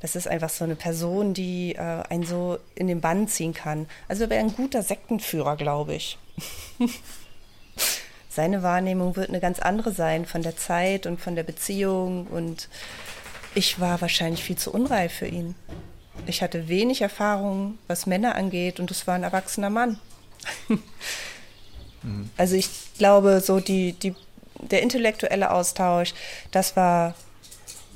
[0.00, 3.86] Das ist einfach so eine Person, die äh, einen so in den Bann ziehen kann.
[4.08, 6.18] Also er wäre ein guter Sektenführer, glaube ich.
[8.38, 12.28] Seine Wahrnehmung wird eine ganz andere sein von der Zeit und von der Beziehung.
[12.28, 12.68] Und
[13.56, 15.56] ich war wahrscheinlich viel zu unreif für ihn.
[16.24, 19.98] Ich hatte wenig Erfahrung, was Männer angeht, und es war ein erwachsener Mann.
[22.36, 24.14] Also ich glaube, so die, die,
[24.60, 26.14] der intellektuelle Austausch,
[26.52, 27.16] das war,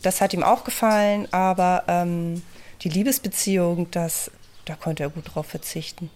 [0.02, 2.42] das hat ihm auch gefallen, aber ähm,
[2.80, 4.32] die Liebesbeziehung, das,
[4.64, 6.10] da konnte er gut drauf verzichten.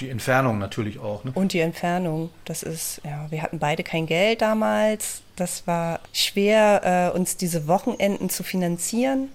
[0.00, 1.24] Die Entfernung natürlich auch.
[1.24, 1.32] Ne?
[1.34, 5.22] Und die Entfernung, das ist, ja, wir hatten beide kein Geld damals.
[5.36, 9.28] Das war schwer, äh, uns diese Wochenenden zu finanzieren.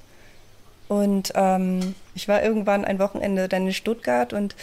[0.87, 4.55] Und ähm, ich war irgendwann ein Wochenende dann in Stuttgart und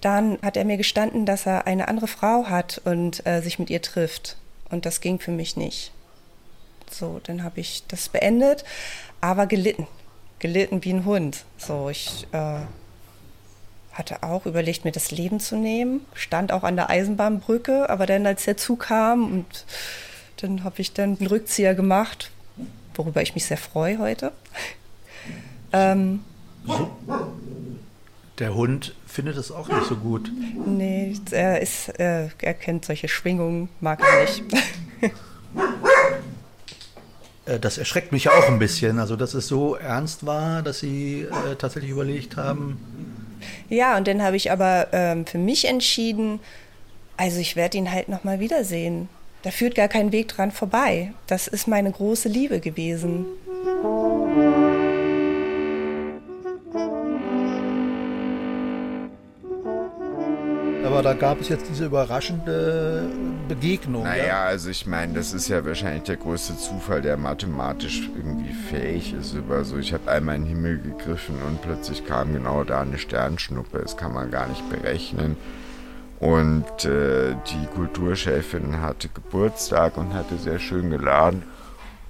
[0.00, 3.70] dann hat er mir gestanden, dass er eine andere Frau hat und äh, sich mit
[3.70, 4.36] ihr trifft.
[4.70, 5.92] Und das ging für mich nicht.
[6.90, 8.64] So, dann habe ich das beendet,
[9.20, 9.86] aber gelitten.
[10.38, 11.44] Gelitten wie ein Hund.
[11.58, 12.60] So, ich äh,
[13.94, 18.26] hatte auch überlegt, mir das Leben zu nehmen, stand auch an der Eisenbahnbrücke, aber dann,
[18.26, 19.64] als der Zug kam und
[20.38, 22.30] dann habe ich dann einen Rückzieher gemacht,
[22.94, 24.32] worüber ich mich sehr freue heute.
[25.76, 26.20] Ähm,
[28.38, 30.30] Der Hund findet es auch nicht so gut.
[30.66, 34.44] nee, er, ist, er kennt solche Schwingungen, mag er nicht.
[37.46, 38.98] Äh, Das erschreckt mich auch ein bisschen.
[38.98, 42.78] Also, dass es so ernst war, dass Sie äh, tatsächlich überlegt haben,
[43.68, 46.40] Ja, und dann habe ich aber ähm, für mich entschieden,
[47.16, 49.08] also ich werde ihn halt nochmal wiedersehen.
[49.42, 51.12] Da führt gar kein Weg dran vorbei.
[51.26, 53.26] Das ist meine große Liebe gewesen.
[61.04, 63.08] Da gab es jetzt diese überraschende
[63.46, 64.04] Begegnung.
[64.04, 64.42] Naja, ja?
[64.44, 69.34] also ich meine, das ist ja wahrscheinlich der größte Zufall, der mathematisch irgendwie fähig ist
[69.34, 69.76] über so.
[69.76, 73.78] Ich habe einmal in den Himmel gegriffen und plötzlich kam genau da eine Sternschnuppe.
[73.78, 75.36] Das kann man gar nicht berechnen.
[76.20, 81.42] Und äh, die Kulturchefin hatte Geburtstag und hatte sehr schön geladen.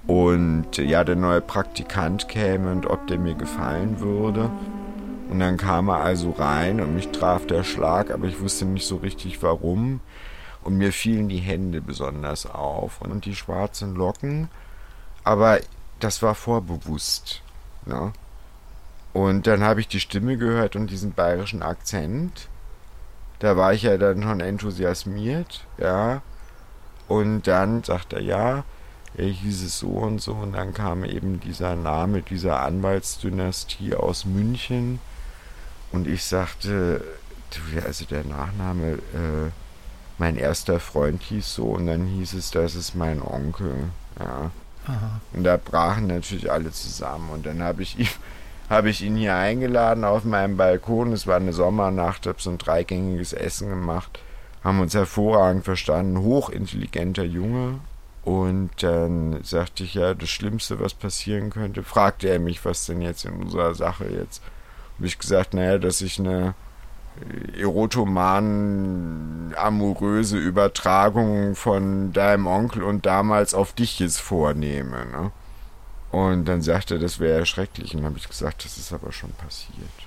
[0.07, 4.49] Und äh, ja, der neue Praktikant käme und ob der mir gefallen würde.
[5.35, 8.87] Und dann kam er also rein und mich traf der Schlag, aber ich wusste nicht
[8.87, 9.99] so richtig warum.
[10.63, 14.47] Und mir fielen die Hände besonders auf und die schwarzen Locken.
[15.25, 15.59] Aber
[15.99, 17.41] das war vorbewusst.
[17.85, 18.13] Ne?
[19.11, 22.47] Und dann habe ich die Stimme gehört und diesen bayerischen Akzent.
[23.39, 26.21] Da war ich ja dann schon enthusiasmiert, ja.
[27.09, 28.63] Und dann sagt er, ja,
[29.17, 30.31] er hieß es so und so.
[30.31, 35.01] Und dann kam eben dieser Name dieser Anwaltsdynastie aus München.
[35.91, 37.03] Und ich sagte,
[37.85, 39.51] also der Nachname, äh,
[40.17, 41.65] mein erster Freund hieß so.
[41.65, 43.75] Und dann hieß es, das ist mein Onkel,
[44.19, 44.51] ja.
[44.87, 45.19] Aha.
[45.33, 47.29] Und da brachen natürlich alle zusammen.
[47.31, 48.07] Und dann habe ich ihn,
[48.69, 51.11] habe ich ihn hier eingeladen auf meinem Balkon.
[51.11, 54.19] Es war eine Sommernacht, habe so ein dreigängiges Essen gemacht.
[54.63, 56.19] Haben uns hervorragend verstanden.
[56.19, 57.79] Hochintelligenter Junge.
[58.23, 63.01] Und dann sagte ich ja, das Schlimmste, was passieren könnte, fragte er mich, was denn
[63.01, 64.41] jetzt in unserer Sache jetzt.
[64.97, 66.55] Habe ich gesagt, naja, dass ich eine
[67.57, 75.05] erotoman amoröse Übertragung von deinem Onkel und damals auf dich jetzt vornehme.
[75.05, 75.31] Ne?
[76.11, 77.93] Und dann sagte er, das wäre ja schrecklich.
[77.93, 80.04] Und dann habe ich gesagt, das ist aber schon passiert.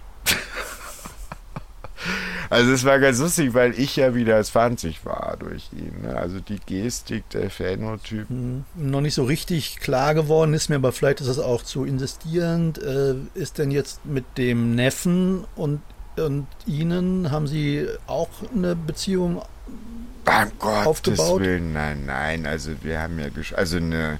[2.51, 6.03] Also es war ganz lustig, weil ich ja wieder 20 war durch ihn.
[6.03, 6.17] Ne?
[6.17, 8.29] Also die Gestik, der Phänotyp.
[8.29, 11.85] Hm, Noch nicht so richtig klar geworden ist mir, aber vielleicht ist das auch zu
[11.85, 12.79] insistierend.
[12.79, 15.83] Äh, ist denn jetzt mit dem Neffen und,
[16.17, 19.43] und Ihnen, haben Sie auch eine Beziehung
[20.25, 21.41] Beim Gottes aufgebaut?
[21.41, 22.47] Willen, nein, nein.
[22.47, 24.19] Also wir haben ja, also eine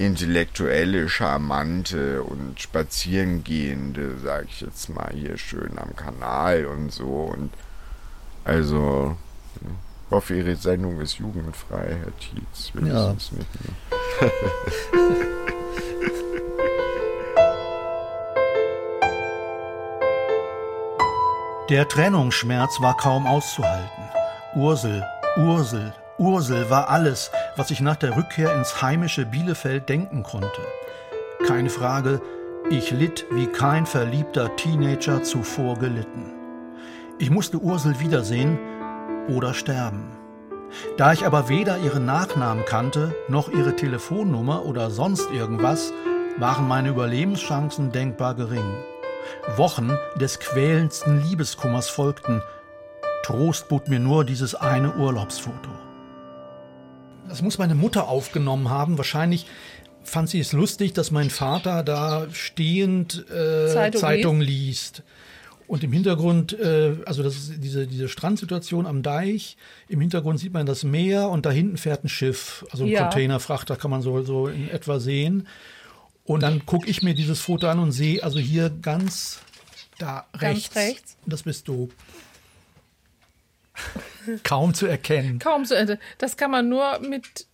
[0.00, 7.04] intellektuelle, charmante und spazierengehende, sag ich jetzt mal, hier schön am Kanal und so.
[7.34, 7.50] Und
[8.44, 9.16] also,
[9.60, 12.72] ich hoffe, Ihre Sendung ist jugendfrei, Herr Tietz.
[12.74, 13.12] Ja.
[13.12, 13.18] Ne?
[21.68, 24.02] Der Trennungsschmerz war kaum auszuhalten.
[24.56, 25.04] Ursel,
[25.36, 30.60] Ursel, Ursel war alles, was ich nach der Rückkehr ins heimische Bielefeld denken konnte.
[31.46, 32.20] Keine Frage,
[32.68, 36.30] ich litt wie kein verliebter Teenager zuvor gelitten.
[37.18, 38.58] Ich musste Ursel wiedersehen
[39.28, 40.12] oder sterben.
[40.98, 45.90] Da ich aber weder ihren Nachnamen kannte, noch ihre Telefonnummer oder sonst irgendwas,
[46.36, 48.74] waren meine Überlebenschancen denkbar gering.
[49.56, 52.42] Wochen des quälendsten Liebeskummers folgten.
[53.22, 55.70] Trost bot mir nur dieses eine Urlaubsfoto.
[57.30, 58.98] Das muss meine Mutter aufgenommen haben.
[58.98, 59.46] Wahrscheinlich
[60.02, 65.02] fand sie es lustig, dass mein Vater da stehend äh, Zeitung Zeitung, liest.
[65.66, 69.56] Und im Hintergrund, äh, also das ist diese, diese Strandsituation am Deich,
[69.88, 73.02] im Hintergrund sieht man das Meer und da hinten fährt ein Schiff, also ein Ja.
[73.02, 75.46] Containerfrachter kann man so, so in etwa sehen.
[76.24, 79.38] Und dann gucke ich mir dieses Foto an und sehe also hier ganz
[79.98, 80.76] da Ganz rechts.
[80.76, 81.16] rechts.
[81.26, 81.88] Das bist du.
[84.44, 85.38] Kaum zu erkennen.
[85.38, 85.74] Kaum so.
[85.74, 87.46] äh, Das kann man nur mit,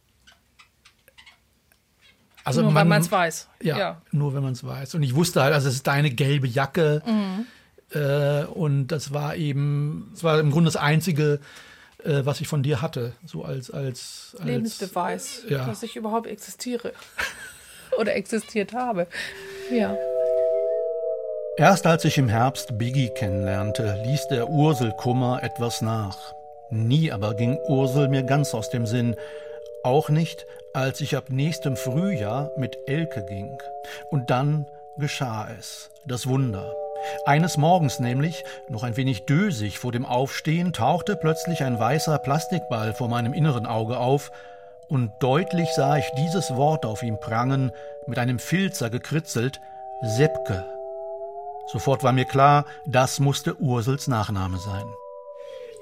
[2.45, 3.49] Also nur man man es weiß.
[3.63, 4.03] Ja, ja.
[4.13, 4.95] nur wenn man es weiß.
[4.95, 7.03] Und ich wusste halt, also es ist deine gelbe Jacke.
[7.05, 7.47] Mhm.
[7.91, 11.41] Äh, und das war eben, das war im Grunde das Einzige,
[12.05, 13.13] äh, was ich von dir hatte.
[13.25, 15.67] So als, als, als Lebensbeweis, ja.
[15.67, 16.93] dass ich überhaupt existiere.
[17.99, 19.07] Oder existiert habe.
[19.73, 19.97] Ja.
[21.57, 26.19] Erst als ich im Herbst Biggie kennenlernte, ließ der Ursel-Kummer etwas nach.
[26.71, 29.17] Nie aber ging Ursel mir ganz aus dem Sinn,
[29.85, 33.57] auch nicht, als ich ab nächstem Frühjahr mit Elke ging.
[34.11, 34.67] Und dann
[34.99, 36.73] geschah es, das Wunder.
[37.25, 42.95] Eines Morgens nämlich, noch ein wenig dösig vor dem Aufstehen, tauchte plötzlich ein weißer Plastikball
[42.95, 44.31] vor meinem inneren Auge auf,
[44.89, 47.73] und deutlich sah ich dieses Wort auf ihm prangen,
[48.07, 49.61] mit einem Filzer gekritzelt,
[50.03, 50.65] Seppke.
[51.73, 54.87] Sofort war mir klar, das musste Ursels Nachname sein.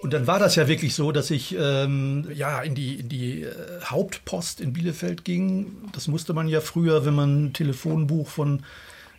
[0.04, 3.40] Und dann war das ja wirklich so, dass ich ähm, ja in die, in die
[3.44, 3.50] äh,
[3.86, 5.78] Hauptpost in Bielefeld ging.
[5.92, 8.64] Das musste man ja früher, wenn man ein Telefonbuch von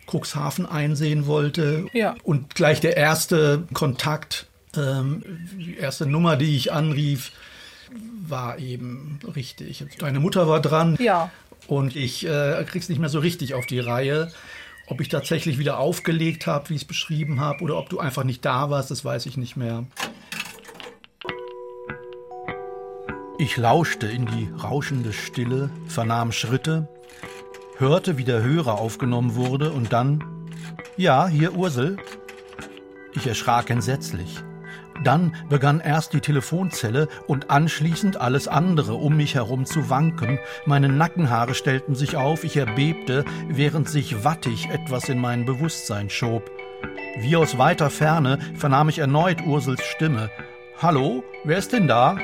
[0.08, 1.86] Cuxhaven einsehen wollte.
[1.92, 2.14] Ja.
[2.22, 4.46] Und gleich der erste Kontakt,
[4.76, 5.24] ähm,
[5.58, 7.32] die erste Nummer, die ich anrief,
[8.24, 9.84] war eben richtig.
[9.98, 10.96] Deine Mutter war dran.
[11.00, 11.32] Ja.
[11.66, 14.30] Und ich äh, krieg's nicht mehr so richtig auf die Reihe.
[14.86, 18.22] Ob ich tatsächlich wieder aufgelegt habe, wie ich es beschrieben habe, oder ob du einfach
[18.22, 19.84] nicht da warst, das weiß ich nicht mehr.
[23.38, 26.88] Ich lauschte in die rauschende Stille, vernahm Schritte,
[27.76, 30.24] hörte, wie der Hörer aufgenommen wurde und dann,
[30.96, 31.98] ja, hier Ursel.
[33.12, 34.42] Ich erschrak entsetzlich.
[35.04, 40.38] Dann begann erst die Telefonzelle und anschließend alles andere um mich herum zu wanken.
[40.64, 46.50] Meine Nackenhaare stellten sich auf, ich erbebte, während sich wattig etwas in mein Bewusstsein schob.
[47.18, 50.30] Wie aus weiter Ferne vernahm ich erneut Ursels Stimme.
[50.78, 52.16] Hallo, wer ist denn da?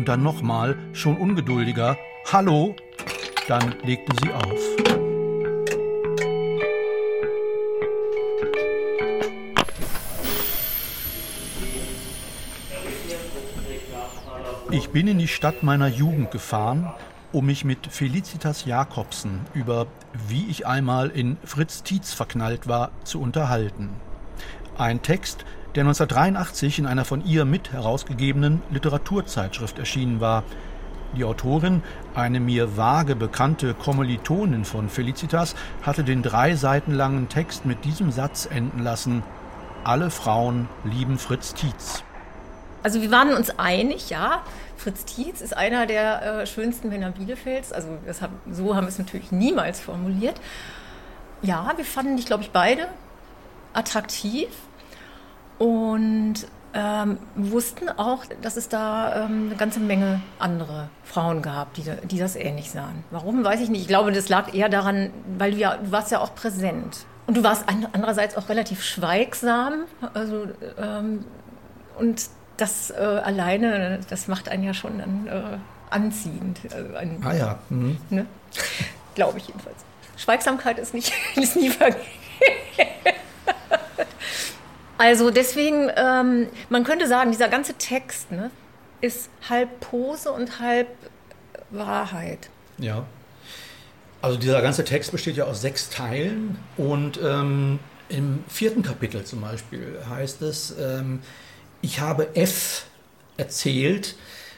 [0.00, 1.98] Und dann nochmal, schon ungeduldiger.
[2.32, 2.74] Hallo?
[3.48, 4.58] Dann legte sie auf.
[14.70, 16.94] Ich bin in die Stadt meiner Jugend gefahren,
[17.32, 19.86] um mich mit Felicitas Jakobsen über
[20.28, 23.90] Wie ich einmal in Fritz Tietz verknallt war zu unterhalten.
[24.78, 30.42] Ein Text, der 1983 in einer von ihr mit herausgegebenen Literaturzeitschrift erschienen war.
[31.16, 31.82] Die Autorin,
[32.14, 38.10] eine mir vage bekannte Kommilitonin von Felicitas, hatte den drei Seiten langen Text mit diesem
[38.10, 39.22] Satz enden lassen:
[39.84, 42.04] Alle Frauen lieben Fritz Tietz.
[42.82, 44.42] Also wir waren uns einig, ja,
[44.76, 47.72] Fritz Tietz ist einer der äh, schönsten Männer Bielefelds.
[47.72, 47.88] Also
[48.20, 50.40] haben, so haben wir es natürlich niemals formuliert.
[51.42, 52.88] Ja, wir fanden dich, glaube ich, beide
[53.72, 54.48] attraktiv
[55.60, 61.82] und ähm, wussten auch, dass es da ähm, eine ganze Menge andere Frauen gab, die,
[62.04, 63.04] die das ähnlich sahen.
[63.10, 63.82] Warum, weiß ich nicht.
[63.82, 67.04] Ich glaube, das lag eher daran, weil du ja, du warst ja auch präsent.
[67.26, 69.84] Und du warst andererseits auch relativ schweigsam.
[70.14, 70.46] Also,
[70.78, 71.26] ähm,
[71.98, 75.58] und das äh, alleine, das macht einen ja schon dann äh,
[75.90, 76.60] anziehend.
[76.72, 77.58] Also ein, ah ja.
[77.68, 77.98] Mhm.
[78.08, 78.26] Ne?
[79.14, 79.84] Glaube ich jedenfalls.
[80.16, 82.00] Schweigsamkeit ist, nicht, ist nie vergeben.
[85.00, 88.50] Also deswegen, ähm, man könnte sagen, dieser ganze Text ne,
[89.00, 90.88] ist halb Pose und halb
[91.70, 92.50] Wahrheit.
[92.76, 93.06] Ja.
[94.20, 97.78] Also dieser ganze Text besteht ja aus sechs Teilen und ähm,
[98.10, 101.20] im vierten Kapitel zum Beispiel heißt es, ähm,
[101.80, 102.84] ich habe F
[103.38, 104.16] erzählt,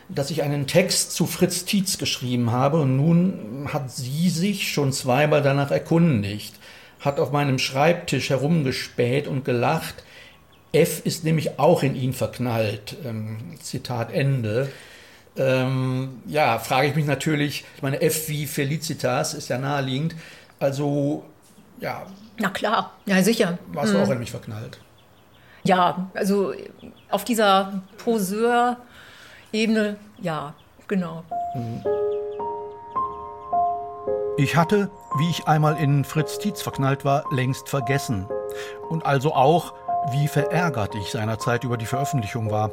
[0.09, 4.93] dass ich einen Text zu Fritz Tietz geschrieben habe und nun hat sie sich schon
[4.93, 6.57] zweimal danach erkundigt,
[6.99, 10.03] hat auf meinem Schreibtisch herumgespäht und gelacht.
[10.73, 12.97] F ist nämlich auch in ihn verknallt.
[13.05, 14.71] Ähm, Zitat Ende.
[15.37, 20.15] Ähm, ja, frage ich mich natürlich, ich meine, F wie Felicitas ist ja naheliegend.
[20.59, 21.25] Also,
[21.81, 22.07] ja.
[22.39, 23.59] Na klar, ja sicher.
[23.73, 24.05] Warst du mhm.
[24.05, 24.79] auch in mich verknallt?
[25.65, 26.55] Ja, also
[27.11, 30.55] auf dieser Poseur-Ebene, ja,
[30.89, 31.23] genau.
[34.37, 38.27] Ich hatte, wie ich einmal in Fritz Tietz verknallt war, längst vergessen.
[38.89, 39.75] Und also auch,
[40.11, 42.71] wie verärgert ich seinerzeit über die Veröffentlichung war.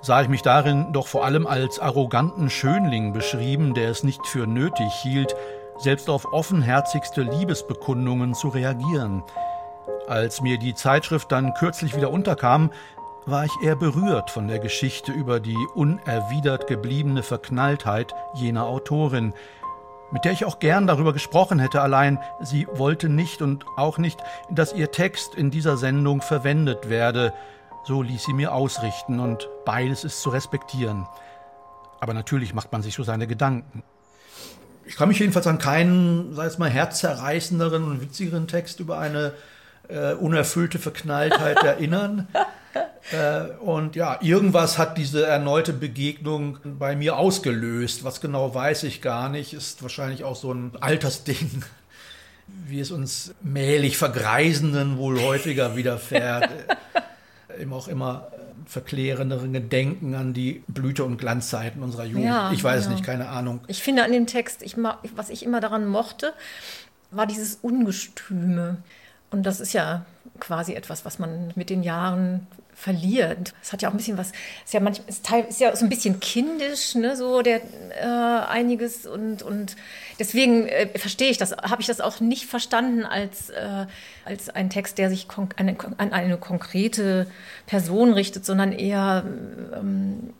[0.00, 4.46] Sah ich mich darin doch vor allem als arroganten Schönling beschrieben, der es nicht für
[4.46, 5.34] nötig hielt,
[5.78, 9.22] selbst auf offenherzigste Liebesbekundungen zu reagieren.
[10.06, 12.70] Als mir die Zeitschrift dann kürzlich wieder unterkam,
[13.26, 19.32] war ich eher berührt von der Geschichte über die unerwidert gebliebene Verknalltheit jener Autorin,
[20.10, 24.20] mit der ich auch gern darüber gesprochen hätte, allein sie wollte nicht und auch nicht,
[24.50, 27.32] dass ihr Text in dieser Sendung verwendet werde,
[27.84, 31.06] so ließ sie mir ausrichten, und beides ist zu respektieren.
[32.00, 33.82] Aber natürlich macht man sich so seine Gedanken.
[34.86, 39.32] Ich kann mich jedenfalls an keinen, sei es mal, herzzerreißenderen und witzigeren Text über eine
[39.88, 42.28] äh, unerfüllte Verknalltheit erinnern.
[43.12, 48.04] Äh, und ja, irgendwas hat diese erneute Begegnung bei mir ausgelöst.
[48.04, 49.52] Was genau weiß ich gar nicht.
[49.54, 51.62] Ist wahrscheinlich auch so ein Altersding.
[52.66, 56.50] wie es uns mählich Vergreisenden wohl häufiger widerfährt.
[57.58, 58.28] Eben auch immer
[58.66, 62.24] verklärendere Gedenken an die Blüte- und Glanzzeiten unserer Jugend.
[62.26, 62.90] Ja, ich weiß ja.
[62.92, 63.60] nicht, keine Ahnung.
[63.66, 64.76] Ich finde an dem Text, ich
[65.14, 66.32] was ich immer daran mochte,
[67.10, 68.78] war dieses Ungestüme.
[69.34, 70.04] Und das ist ja
[70.38, 73.52] quasi etwas, was man mit den Jahren verliert.
[73.62, 74.32] Es hat ja auch ein bisschen was,
[74.64, 77.60] ist ja manchmal, ist, teil- ist ja so ein bisschen kindisch, ne, so der
[78.00, 79.76] äh, einiges und, und
[80.18, 83.86] deswegen äh, verstehe ich das, habe ich das auch nicht verstanden als, äh,
[84.24, 87.26] als ein Text, der sich konk- eine, an eine konkrete
[87.66, 89.24] Person richtet, sondern eher
[89.74, 90.32] ähm,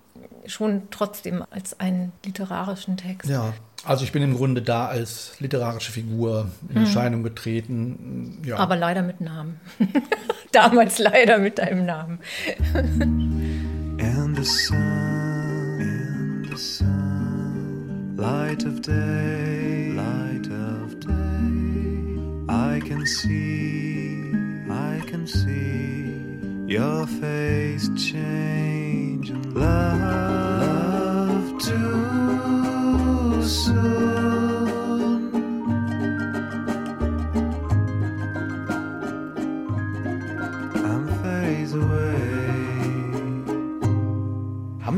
[0.46, 3.28] schon trotzdem als einen literarischen Text.
[3.30, 3.52] Ja,
[3.84, 8.40] also ich bin im Grunde da als literarische Figur in Erscheinung getreten.
[8.44, 8.56] Ja.
[8.56, 9.60] Aber leider mit Namen.
[10.52, 12.18] Damals leider mit deinem Namen.
[14.00, 21.14] And the sun, and the sun, light of day, light of day.
[22.48, 24.32] I can see,
[24.68, 26.12] I can see
[26.66, 30.00] your face change and love,
[30.60, 32.03] love too
[33.44, 33.50] Haben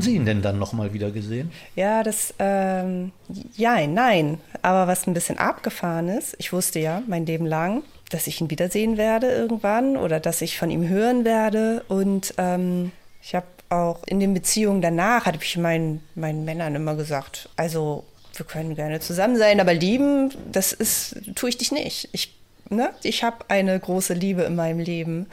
[0.01, 1.51] Sie ihn denn dann nochmal wieder gesehen?
[1.75, 3.11] Ja, das, ähm,
[3.57, 4.39] ja, nein.
[4.63, 8.49] Aber was ein bisschen abgefahren ist, ich wusste ja mein Leben lang, dass ich ihn
[8.49, 11.85] wiedersehen werde irgendwann oder dass ich von ihm hören werde.
[11.89, 16.95] Und ähm, ich habe auch in den Beziehungen danach, hatte ich meinen, meinen Männern immer
[16.95, 18.05] gesagt, also
[18.39, 22.09] wir können gerne zusammen sein, aber lieben, das ist, tue ich dich nicht.
[22.13, 22.35] Ich,
[22.69, 22.91] ne?
[23.03, 25.27] ich habe eine große Liebe in meinem Leben.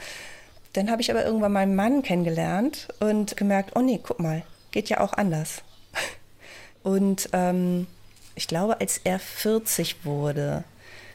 [0.72, 4.42] Dann habe ich aber irgendwann meinen Mann kennengelernt und gemerkt, oh nee, guck mal,
[4.72, 5.62] geht ja auch anders.
[6.82, 7.86] Und ähm,
[8.34, 10.64] ich glaube, als er 40 wurde,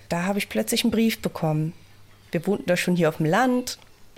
[0.08, 1.74] da habe ich plötzlich einen Brief bekommen.
[2.32, 3.78] Wir wohnten da schon hier auf dem Land,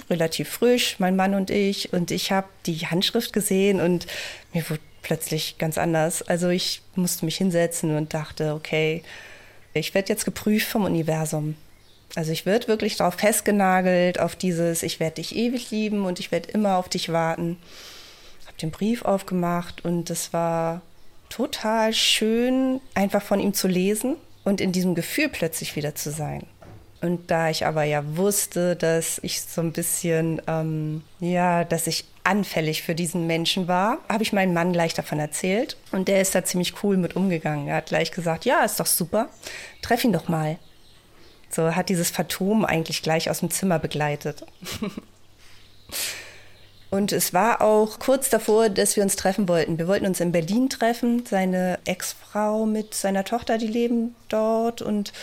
[0.10, 1.92] relativ frisch, mein Mann und ich.
[1.92, 4.06] Und ich habe die Handschrift gesehen und
[4.54, 6.22] mir wurde plötzlich ganz anders.
[6.22, 9.04] Also ich musste mich hinsetzen und dachte, okay,
[9.74, 11.56] ich werde jetzt geprüft vom Universum.
[12.16, 16.32] Also ich werde wirklich darauf festgenagelt, auf dieses, ich werde dich ewig lieben und ich
[16.32, 17.58] werde immer auf dich warten.
[18.48, 20.82] Habe den Brief aufgemacht und es war
[21.30, 26.46] total schön, einfach von ihm zu lesen und in diesem Gefühl plötzlich wieder zu sein.
[27.02, 32.06] Und da ich aber ja wusste, dass ich so ein bisschen, ähm, ja, dass ich
[32.24, 35.78] anfällig für diesen Menschen war, habe ich meinem Mann gleich davon erzählt.
[35.92, 37.68] Und der ist da ziemlich cool mit umgegangen.
[37.68, 39.30] Er hat gleich gesagt, ja, ist doch super,
[39.82, 40.58] treff ihn doch mal.
[41.50, 44.46] So hat dieses Phantom eigentlich gleich aus dem Zimmer begleitet.
[46.92, 49.78] Und es war auch kurz davor, dass wir uns treffen wollten.
[49.78, 51.26] Wir wollten uns in Berlin treffen.
[51.26, 54.82] Seine Ex-Frau mit seiner Tochter, die leben dort.
[54.82, 55.14] Und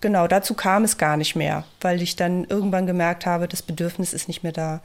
[0.00, 4.12] genau, dazu kam es gar nicht mehr, weil ich dann irgendwann gemerkt habe, das Bedürfnis
[4.12, 4.82] ist nicht mehr da.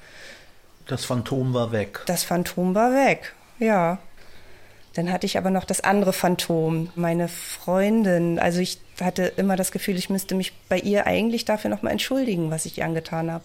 [0.88, 2.02] Das Phantom war weg.
[2.06, 4.00] Das Phantom war weg, ja.
[4.94, 8.40] Dann hatte ich aber noch das andere Phantom, meine Freundin.
[8.40, 12.50] Also ich hatte immer das Gefühl, ich müsste mich bei ihr eigentlich dafür nochmal entschuldigen,
[12.50, 13.44] was ich ihr angetan habe.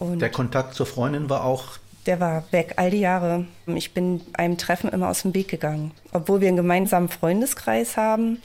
[0.00, 3.46] Und Der Kontakt zur Freundin war auch der war weg, all die Jahre.
[3.66, 8.42] Ich bin einem Treffen immer aus dem Weg gegangen, obwohl wir einen gemeinsamen Freundeskreis haben.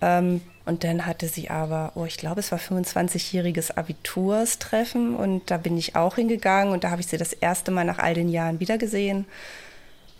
[0.00, 5.58] Ähm, und dann hatte sie aber, oh, ich glaube, es war 25-jähriges Abiturstreffen und da
[5.58, 8.28] bin ich auch hingegangen und da habe ich sie das erste Mal nach all den
[8.28, 9.26] Jahren wiedergesehen.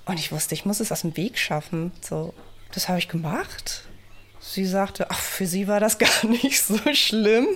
[0.06, 1.90] Und ich wusste, ich muss es aus dem Weg schaffen.
[2.00, 2.32] So,
[2.72, 3.82] das habe ich gemacht.
[4.38, 7.48] Sie sagte, ach, für sie war das gar nicht so schlimm.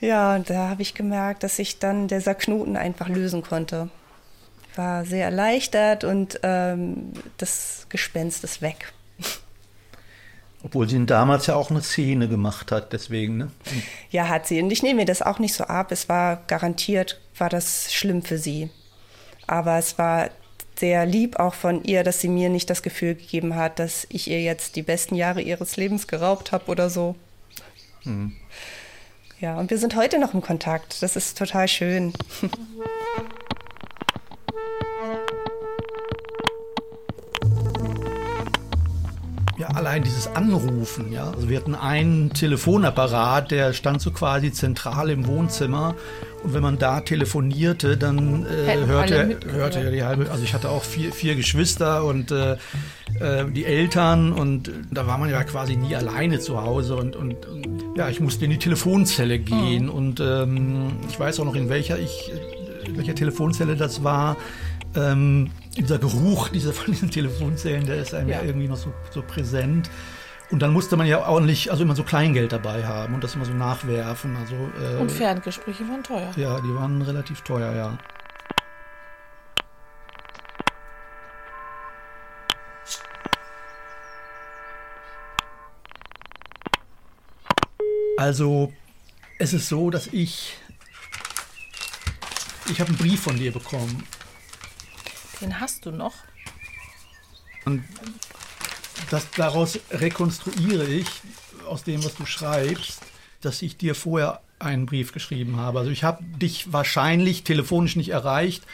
[0.00, 3.90] Ja, und da habe ich gemerkt, dass ich dann dieser Knoten einfach lösen konnte.
[4.72, 8.92] Ich war sehr erleichtert und ähm, das Gespenst ist weg.
[10.62, 13.50] Obwohl sie damals ja auch eine Szene gemacht hat, deswegen, ne?
[14.10, 14.60] Ja, hat sie.
[14.60, 15.90] Und ich nehme mir das auch nicht so ab.
[15.90, 18.68] Es war garantiert, war das schlimm für sie.
[19.46, 20.28] Aber es war
[20.78, 24.30] sehr lieb auch von ihr, dass sie mir nicht das Gefühl gegeben hat, dass ich
[24.30, 27.16] ihr jetzt die besten Jahre ihres Lebens geraubt habe oder so.
[28.02, 28.34] Hm.
[29.40, 31.02] Ja, und wir sind heute noch im Kontakt.
[31.02, 32.12] Das ist total schön.
[39.80, 41.30] allein dieses Anrufen, ja.
[41.30, 45.94] Also wir hatten einen Telefonapparat, der stand so quasi zentral im Wohnzimmer.
[46.44, 50.70] Und wenn man da telefonierte, dann äh, hörte, hörte ja die halbe, also ich hatte
[50.70, 52.52] auch vier, vier Geschwister und äh,
[53.20, 57.46] äh, die Eltern und da war man ja quasi nie alleine zu Hause und, und,
[57.46, 61.68] und ja, ich musste in die Telefonzelle gehen und ähm, ich weiß auch noch, in
[61.68, 62.30] welcher ich,
[62.86, 64.36] in welcher Telefonzelle das war.
[64.94, 68.44] Ähm, dieser Geruch dieser, von diesen Telefonzellen, der ist einem ja, Ja.
[68.44, 69.90] irgendwie noch so, so präsent.
[70.50, 73.44] Und dann musste man ja ordentlich, also immer so Kleingeld dabei haben und das immer
[73.44, 74.36] so nachwerfen.
[74.36, 76.32] Also, äh, Und Ferngespräche waren teuer.
[76.36, 77.98] Ja, die waren relativ teuer, ja.
[88.16, 88.72] Also,
[89.38, 90.56] es ist so, dass ich.
[92.70, 94.06] Ich habe einen Brief von dir bekommen.
[95.40, 96.14] Den hast du noch.
[97.64, 97.84] Und
[99.10, 101.06] das, daraus rekonstruiere ich,
[101.66, 103.00] aus dem, was du schreibst,
[103.40, 105.78] dass ich dir vorher einen Brief geschrieben habe.
[105.78, 108.64] Also ich habe dich wahrscheinlich telefonisch nicht erreicht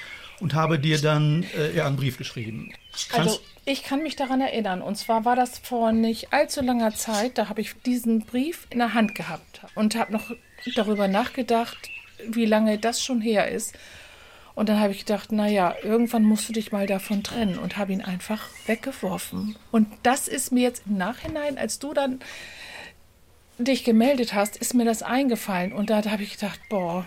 [0.40, 2.72] und habe dir dann äh, eher einen Brief geschrieben.
[3.08, 4.82] Kannst, Also ich kann mich daran erinnern.
[4.82, 7.38] Und zwar war das vor nicht allzu langer Zeit.
[7.38, 10.32] Da habe ich diesen Brief in der Hand gehabt und habe noch
[10.74, 11.76] darüber nachgedacht,
[12.26, 13.74] wie lange das schon her ist.
[14.56, 17.92] Und dann habe ich gedacht, naja, irgendwann musst du dich mal davon trennen und habe
[17.92, 19.54] ihn einfach weggeworfen.
[19.70, 22.20] Und das ist mir jetzt im Nachhinein, als du dann
[23.58, 25.74] dich gemeldet hast, ist mir das eingefallen.
[25.74, 27.04] Und da habe ich gedacht, boah.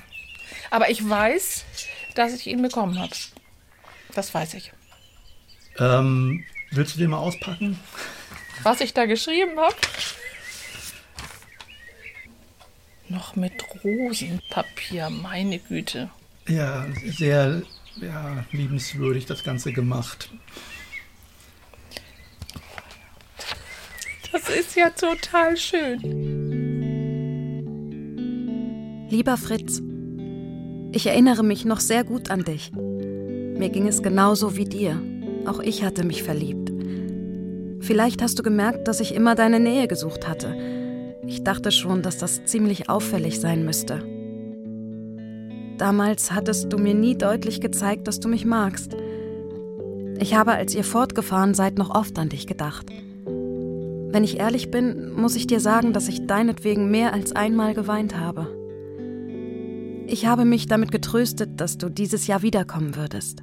[0.69, 1.65] Aber ich weiß,
[2.13, 3.15] dass ich ihn bekommen habe.
[4.13, 4.71] Das weiß ich.
[5.79, 7.79] ähm, willst du den mal auspacken?
[8.61, 9.75] Was ich da geschrieben habe?
[13.07, 16.11] Noch mit Rosenpapier, meine Güte.
[16.49, 17.61] Ja, sehr
[18.01, 20.31] ja, liebenswürdig das Ganze gemacht.
[24.31, 25.99] Das ist ja total schön.
[29.09, 29.81] Lieber Fritz,
[30.91, 32.71] ich erinnere mich noch sehr gut an dich.
[32.71, 34.99] Mir ging es genauso wie dir.
[35.45, 36.71] Auch ich hatte mich verliebt.
[37.79, 40.55] Vielleicht hast du gemerkt, dass ich immer deine Nähe gesucht hatte.
[41.27, 44.18] Ich dachte schon, dass das ziemlich auffällig sein müsste.
[45.79, 48.97] Damals hattest du mir nie deutlich gezeigt, dass du mich magst.
[50.19, 52.87] Ich habe, als ihr fortgefahren seid, noch oft an dich gedacht.
[53.25, 58.19] Wenn ich ehrlich bin, muss ich dir sagen, dass ich deinetwegen mehr als einmal geweint
[58.19, 58.47] habe.
[60.05, 63.41] Ich habe mich damit getröstet, dass du dieses Jahr wiederkommen würdest.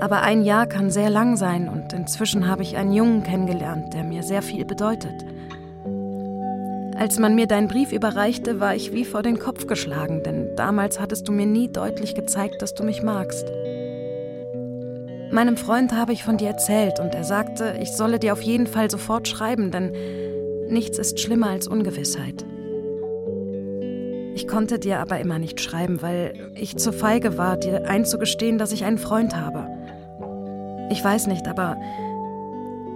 [0.00, 4.02] Aber ein Jahr kann sehr lang sein und inzwischen habe ich einen Jungen kennengelernt, der
[4.02, 5.24] mir sehr viel bedeutet.
[6.96, 11.00] Als man mir deinen Brief überreichte, war ich wie vor den Kopf geschlagen, denn damals
[11.00, 13.46] hattest du mir nie deutlich gezeigt, dass du mich magst.
[15.32, 18.68] Meinem Freund habe ich von dir erzählt und er sagte, ich solle dir auf jeden
[18.68, 19.92] Fall sofort schreiben, denn
[20.68, 22.44] nichts ist schlimmer als Ungewissheit.
[24.36, 28.72] Ich konnte dir aber immer nicht schreiben, weil ich zu feige war, dir einzugestehen, dass
[28.72, 29.68] ich einen Freund habe.
[30.90, 31.76] Ich weiß nicht, aber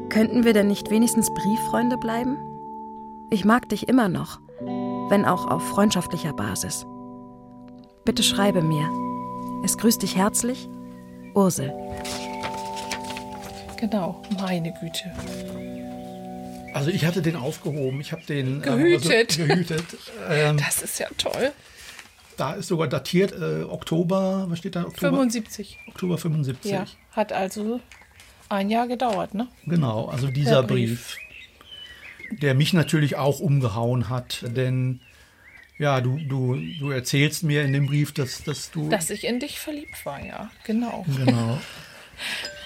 [0.09, 2.36] könnten wir denn nicht wenigstens Brieffreunde bleiben?
[3.31, 4.41] Ich mag dich immer noch,
[5.11, 6.87] wenn auch auf freundschaftlicher Basis.
[8.05, 8.89] Bitte schreibe mir.
[9.64, 10.68] Es grüßt dich herzlich,
[11.35, 11.72] Ursel.
[13.76, 15.12] Genau, meine Güte.
[16.74, 19.31] Also ich hatte den aufgehoben, ich habe den ähm, Gehütet.
[19.39, 19.85] Also gehütet.
[20.31, 21.53] Ähm, Das ist ja toll.
[22.37, 24.85] da ist sogar datiert äh, Oktober, was steht da?
[24.85, 25.79] Oktober, 75.
[25.89, 26.70] Oktober 75.
[26.72, 27.81] Ja, hat also
[28.49, 29.49] ein Jahr gedauert, ne?
[29.66, 31.16] Genau, also dieser Brief.
[31.16, 31.28] Brief.
[32.31, 35.01] Der mich natürlich auch umgehauen hat, denn
[35.79, 39.39] ja, du, du, du erzählst mir in dem Brief, dass, dass du Dass ich in
[39.39, 41.05] dich verliebt war, ja, genau.
[41.16, 41.61] genau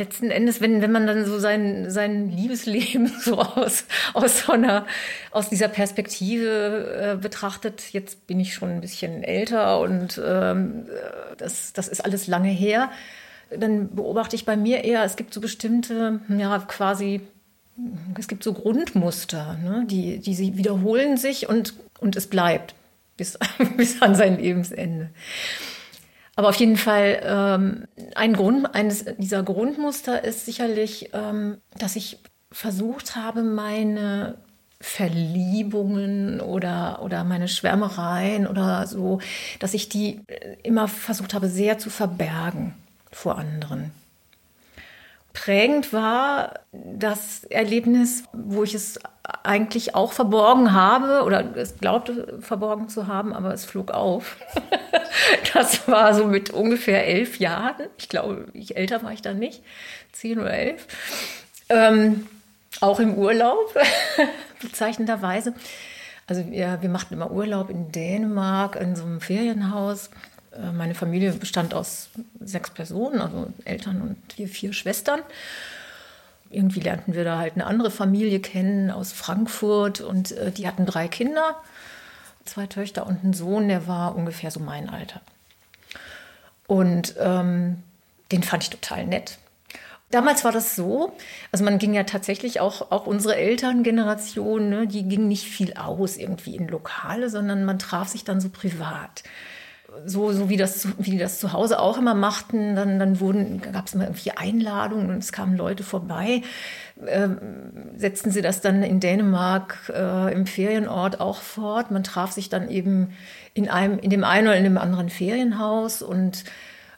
[0.00, 3.84] letzten Endes, wenn, wenn man dann so sein, sein Liebesleben so aus,
[4.14, 4.86] aus so einer,
[5.30, 11.36] aus dieser Perspektive äh, betrachtet, jetzt bin ich schon ein bisschen älter und ähm, äh,
[11.36, 12.90] das, das ist alles lange her,
[13.56, 17.20] dann beobachte ich bei mir eher, es gibt so bestimmte, ja, quasi,
[18.18, 19.84] es gibt so Grundmuster, ne?
[19.86, 22.74] die, die sie wiederholen sich und, und es bleibt
[23.16, 23.38] bis,
[23.76, 25.10] bis an sein Lebensende.
[26.40, 27.84] Aber auf jeden Fall, ähm,
[28.14, 32.18] ein Grund, eines dieser Grundmuster ist sicherlich, ähm, dass ich
[32.50, 34.38] versucht habe, meine
[34.80, 39.20] Verliebungen oder, oder meine Schwärmereien oder so,
[39.58, 42.72] dass ich die äh, immer versucht habe, sehr zu verbergen
[43.12, 43.90] vor anderen.
[45.32, 52.88] Prägend war das Erlebnis, wo ich es eigentlich auch verborgen habe oder es glaubte verborgen
[52.88, 54.36] zu haben, aber es flog auf.
[55.52, 57.88] Das war so mit ungefähr elf Jahren.
[57.98, 59.62] Ich glaube, ich, älter war ich dann nicht,
[60.12, 60.86] zehn oder elf.
[61.68, 62.28] Ähm,
[62.80, 63.74] auch im Urlaub,
[64.62, 65.54] bezeichnenderweise.
[66.26, 70.10] Also wir, wir machten immer Urlaub in Dänemark in so einem Ferienhaus.
[70.52, 72.08] Äh, Meine Familie bestand aus
[72.40, 75.20] sechs Personen, also Eltern und wir vier Schwestern.
[76.50, 80.86] Irgendwie lernten wir da halt eine andere Familie kennen aus Frankfurt und äh, die hatten
[80.86, 81.56] drei Kinder.
[82.44, 85.20] zwei Töchter und einen Sohn, der war ungefähr so mein Alter.
[86.66, 87.82] Und ähm,
[88.32, 89.38] den fand ich total nett.
[90.10, 91.12] Damals war das so,
[91.52, 96.16] also man ging ja tatsächlich auch, auch unsere Elterngeneration, ne, die ging nicht viel aus
[96.16, 99.22] irgendwie in Lokale, sondern man traf sich dann so privat.
[100.06, 103.18] So, so wie, das, wie das zu Hause auch immer machten, dann, dann
[103.72, 106.42] gab es immer irgendwie Einladungen und es kamen Leute vorbei.
[107.06, 107.38] Ähm,
[107.96, 111.90] setzten sie das dann in Dänemark äh, im Ferienort auch fort.
[111.90, 113.10] Man traf sich dann eben
[113.54, 116.44] in, einem, in dem einen oder in dem anderen Ferienhaus und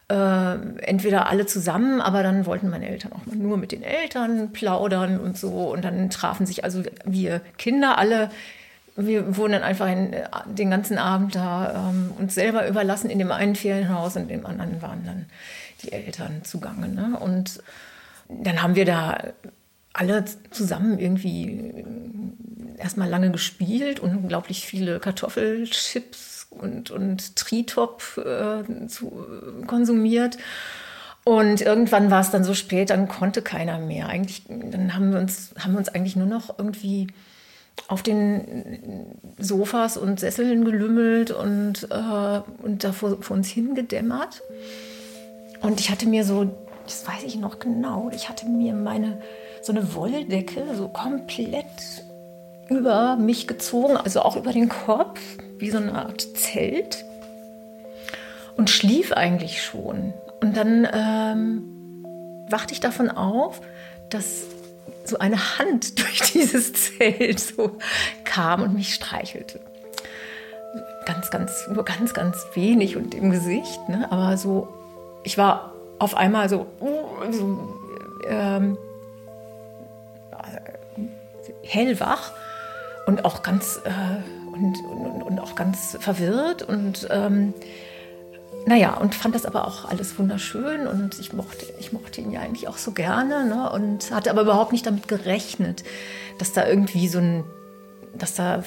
[0.08, 5.18] äh, entweder alle zusammen, aber dann wollten meine Eltern auch nur mit den Eltern plaudern
[5.18, 5.72] und so.
[5.72, 8.30] Und dann trafen sich also wir Kinder alle.
[8.96, 13.18] Wir wurden dann einfach in, äh, den ganzen Abend da ähm, uns selber überlassen in
[13.18, 15.26] dem einen Ferienhaus und dem anderen waren dann
[15.82, 16.88] die Eltern zugange.
[16.88, 17.18] Ne?
[17.18, 17.62] Und
[18.28, 19.18] dann haben wir da
[19.92, 21.84] alle zusammen irgendwie
[22.78, 29.24] erstmal lange gespielt und unglaublich viele Kartoffelchips und, und Tritop äh, zu,
[29.66, 30.38] konsumiert.
[31.24, 34.08] Und irgendwann war es dann so spät, dann konnte keiner mehr.
[34.08, 37.06] Eigentlich, dann haben wir uns, haben wir uns eigentlich nur noch irgendwie
[37.88, 44.42] auf den Sofas und Sesseln gelümmelt und, äh, und da vor, vor uns hingedämmert.
[45.60, 46.50] Und ich hatte mir so,
[46.84, 49.20] das weiß ich noch genau, ich hatte mir meine,
[49.62, 51.66] so eine Wolldecke so komplett
[52.68, 55.20] über mich gezogen, also auch über den Kopf,
[55.58, 57.04] wie so eine Art Zelt.
[58.56, 60.12] Und schlief eigentlich schon.
[60.40, 62.04] Und dann ähm,
[62.50, 63.60] wachte ich davon auf,
[64.10, 64.44] dass
[65.04, 67.78] so eine Hand durch dieses Zelt so
[68.24, 69.60] kam und mich streichelte.
[71.04, 73.88] Ganz, ganz, nur ganz, ganz wenig und im Gesicht.
[73.88, 74.10] Ne?
[74.10, 74.68] Aber so,
[75.24, 76.66] ich war auf einmal so,
[77.30, 77.78] so
[78.26, 78.78] ähm,
[81.62, 82.32] hellwach
[83.06, 87.54] und auch ganz äh, und, und, und, auch ganz verwirrt und ähm,
[88.66, 92.40] naja, und fand das aber auch alles wunderschön und ich mochte, ich mochte ihn ja
[92.40, 93.70] eigentlich auch so gerne ne?
[93.70, 95.82] und hatte aber überhaupt nicht damit gerechnet,
[96.38, 97.44] dass da irgendwie so ein,
[98.14, 98.62] dass da,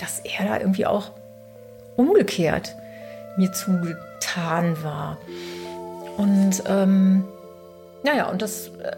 [0.00, 1.12] dass er da irgendwie auch
[1.96, 2.74] umgekehrt
[3.36, 5.18] mir zugetan war.
[6.16, 7.24] Und ähm,
[8.02, 8.96] naja, und das äh,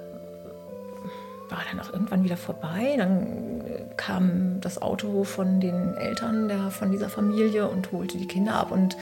[1.51, 2.95] war dann auch irgendwann wieder vorbei.
[2.97, 3.63] Dann
[3.97, 8.71] kam das Auto von den Eltern der, von dieser Familie und holte die Kinder ab
[8.71, 8.97] und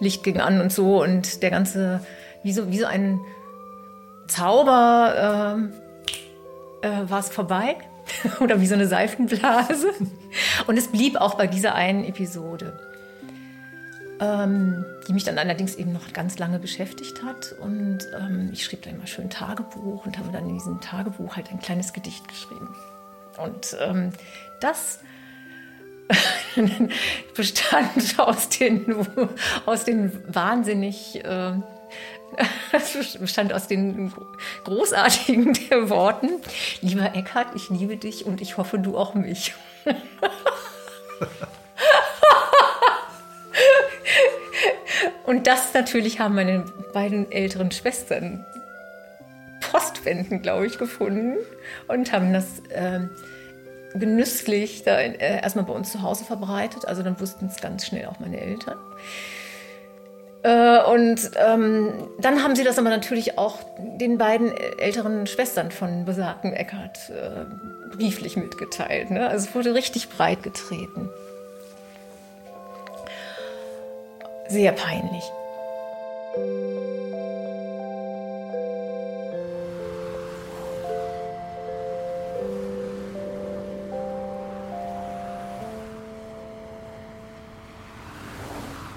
[0.00, 1.02] Licht ging an und so.
[1.02, 2.00] Und der ganze,
[2.42, 3.20] wie so, wie so ein
[4.28, 5.58] Zauber
[6.82, 7.76] äh, äh, war es vorbei.
[8.40, 9.90] Oder wie so eine Seifenblase.
[10.66, 12.78] Und es blieb auch bei dieser einen Episode
[14.20, 17.54] ähm, die mich dann allerdings eben noch ganz lange beschäftigt hat.
[17.60, 21.50] Und ähm, ich schrieb da immer schön Tagebuch und habe dann in diesem Tagebuch halt
[21.50, 22.74] ein kleines Gedicht geschrieben.
[23.38, 24.12] Und ähm,
[24.60, 25.00] das
[27.34, 29.06] bestand aus den,
[29.64, 31.52] aus den wahnsinnig, äh,
[33.20, 34.12] bestand aus den
[34.64, 35.56] großartigen
[35.88, 36.30] Worten,
[36.80, 39.54] lieber Eckhard, ich liebe dich und ich hoffe, du auch mich.
[45.24, 48.46] Und das natürlich haben meine beiden älteren Schwestern
[49.60, 51.36] Postwenden, glaube ich, gefunden
[51.88, 53.00] und haben das äh,
[53.94, 56.86] genüsslich da äh, erstmal bei uns zu Hause verbreitet.
[56.86, 58.78] Also dann wussten es ganz schnell auch meine Eltern.
[60.42, 63.58] Äh, und ähm, dann haben sie das aber natürlich auch
[63.98, 69.10] den beiden älteren Schwestern von besagten Eckart äh, brieflich mitgeteilt.
[69.10, 69.28] Ne?
[69.28, 71.10] Also es wurde richtig breit getreten.
[74.48, 75.24] Sehr peinlich.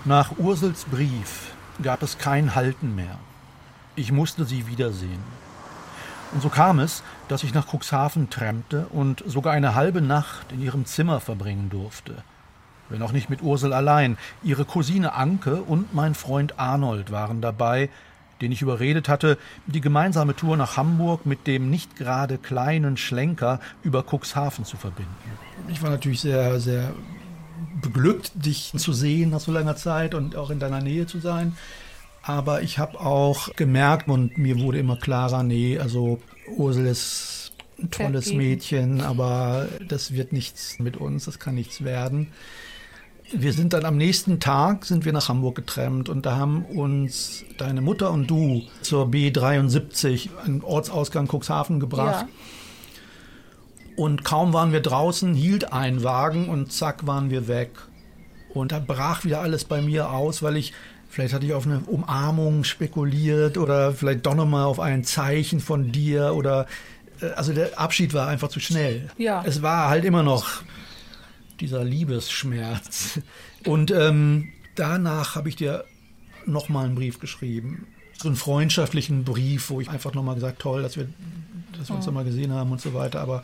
[0.05, 3.19] Nach Ursels Brief gab es kein Halten mehr.
[3.95, 5.23] Ich musste sie wiedersehen.
[6.31, 10.61] Und so kam es, dass ich nach Cuxhaven trennte und sogar eine halbe Nacht in
[10.61, 12.15] ihrem Zimmer verbringen durfte
[12.89, 14.17] wenn auch nicht mit Ursel allein.
[14.43, 17.89] Ihre Cousine Anke und mein Freund Arnold waren dabei,
[18.41, 19.37] den ich überredet hatte,
[19.67, 25.13] die gemeinsame Tour nach Hamburg mit dem nicht gerade kleinen Schlenker über Cuxhaven zu verbinden.
[25.67, 26.93] Ich war natürlich sehr, sehr
[27.81, 31.57] beglückt, dich zu sehen nach so langer Zeit und auch in deiner Nähe zu sein.
[32.21, 36.19] Aber ich habe auch gemerkt und mir wurde immer klarer, nee, also
[36.55, 42.27] Ursel ist ein tolles Mädchen, aber das wird nichts mit uns, das kann nichts werden
[43.31, 47.45] wir sind dann am nächsten Tag sind wir nach Hamburg getrennt und da haben uns
[47.57, 52.25] deine Mutter und du zur B73, einen Ortsausgang Cuxhaven gebracht.
[52.27, 52.33] Ja.
[53.99, 57.71] Und kaum waren wir draußen, hielt ein Wagen und zack waren wir weg.
[58.53, 60.71] Und da brach wieder alles bei mir aus, weil ich,
[61.09, 65.91] vielleicht hatte ich auf eine Umarmung spekuliert oder vielleicht doch nochmal auf ein Zeichen von
[65.91, 66.65] dir oder,
[67.21, 69.09] äh, also der Abschied war einfach zu schnell.
[69.17, 69.43] Ja.
[69.45, 70.47] Es war halt immer noch
[71.59, 73.19] dieser Liebesschmerz.
[73.65, 75.83] Und ähm, danach habe ich dir
[76.45, 77.85] nochmal einen Brief geschrieben.
[78.17, 81.09] So einen freundschaftlichen Brief, wo ich einfach nochmal gesagt, toll, dass wir,
[81.77, 82.13] dass wir uns Mhm.
[82.13, 83.19] nochmal gesehen haben und so weiter.
[83.19, 83.43] Aber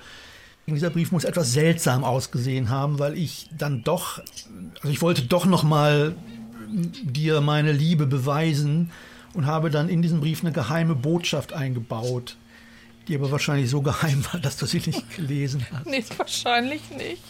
[0.74, 4.20] dieser Brief muss etwas seltsam ausgesehen haben, weil ich dann doch,
[4.82, 6.16] also ich wollte doch nochmal
[6.68, 8.92] dir meine Liebe beweisen
[9.34, 12.38] und habe dann in diesen Brief eine geheime Botschaft eingebaut,
[13.08, 15.86] die aber wahrscheinlich so geheim war, dass du sie nicht gelesen hast.
[15.86, 17.22] Nee, wahrscheinlich nicht.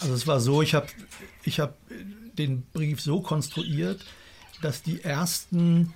[0.00, 0.86] Also es war so, ich habe
[1.44, 1.76] ich hab
[2.36, 4.04] den Brief so konstruiert,
[4.62, 5.92] dass die ersten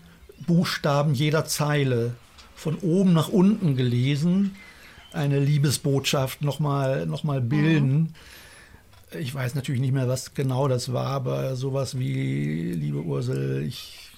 [0.47, 2.15] Buchstaben jeder Zeile
[2.55, 4.55] von oben nach unten gelesen
[5.13, 8.15] eine Liebesbotschaft nochmal noch mal bilden.
[9.19, 14.11] Ich weiß natürlich nicht mehr, was genau das war, aber sowas wie, liebe Ursel, ich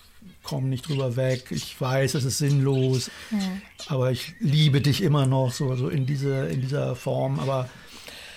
[0.42, 3.62] komme nicht drüber weg, ich weiß, es ist sinnlos, Mhm.
[3.88, 7.38] aber ich liebe dich immer noch, so, so in, diese, in dieser Form.
[7.38, 7.68] Aber,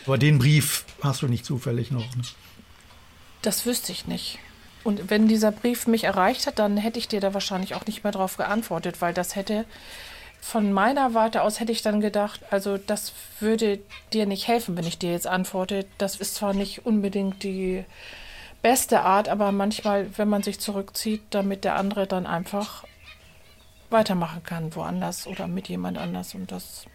[0.06, 2.02] aber den Brief hast du nicht zufällig noch.
[2.16, 2.24] Ne?
[3.42, 4.38] Das wüsste ich nicht.
[4.84, 8.04] Und wenn dieser Brief mich erreicht hat, dann hätte ich dir da wahrscheinlich auch nicht
[8.04, 9.66] mehr drauf geantwortet, weil das hätte
[10.42, 13.80] von meiner Warte aus hätte ich dann gedacht, also das würde
[14.12, 15.86] dir nicht helfen, wenn ich dir jetzt antworte.
[16.00, 17.86] Das ist zwar nicht unbedingt die
[18.64, 22.84] beste Art, aber manchmal, wenn man sich zurückzieht, damit der andere dann einfach
[23.92, 26.34] weitermachen kann, woanders oder mit jemand anders.
[26.34, 26.86] Und das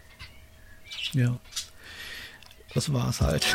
[1.13, 1.39] Ja.
[2.73, 3.47] Das war's halt.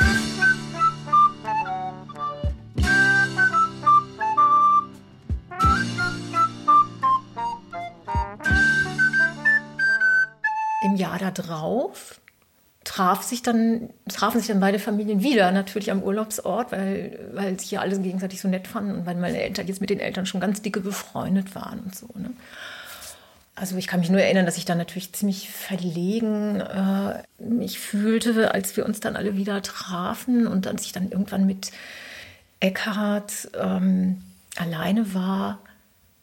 [11.03, 12.21] Jahr darauf
[12.85, 17.71] traf sich dann, trafen sich dann beide Familien wieder, natürlich am Urlaubsort, weil, weil sich
[17.71, 20.41] ja alle gegenseitig so nett fanden und weil meine Eltern jetzt mit den Eltern schon
[20.41, 22.09] ganz dicke befreundet waren und so.
[22.15, 22.31] Ne?
[23.55, 28.53] Also ich kann mich nur erinnern, dass ich dann natürlich ziemlich verlegen äh, mich fühlte,
[28.53, 31.71] als wir uns dann alle wieder trafen und als ich dann irgendwann mit
[32.61, 34.23] Eckhard ähm,
[34.57, 35.61] alleine war,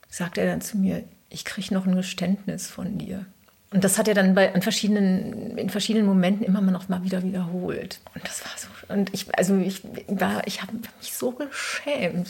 [0.09, 3.25] sagte er dann zu mir, ich kriege noch ein Geständnis von dir.
[3.71, 7.21] Und das hat er dann bei, an verschiedenen, in verschiedenen Momenten immer noch mal wieder
[7.23, 7.99] wiederholt.
[8.15, 9.83] Und das war so, und ich, also ich
[10.45, 12.29] ich habe mich so geschämt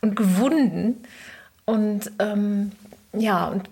[0.00, 1.02] und gewunden.
[1.64, 2.72] Und ähm,
[3.12, 3.68] ja, und,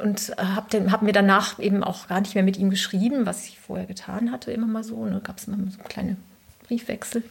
[0.00, 3.60] und habe hab mir danach eben auch gar nicht mehr mit ihm geschrieben, was ich
[3.60, 5.04] vorher getan hatte, immer mal so.
[5.06, 6.16] Ne, gab es immer so kleine
[6.66, 7.22] Briefwechsel.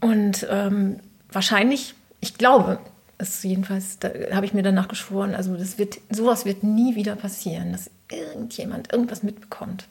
[0.00, 0.98] Und ähm,
[1.30, 2.80] wahrscheinlich, ich glaube,
[3.18, 7.16] es jedenfalls, da habe ich mir danach geschworen, also das wird, sowas wird nie wieder
[7.16, 9.86] passieren, dass irgendjemand irgendwas mitbekommt.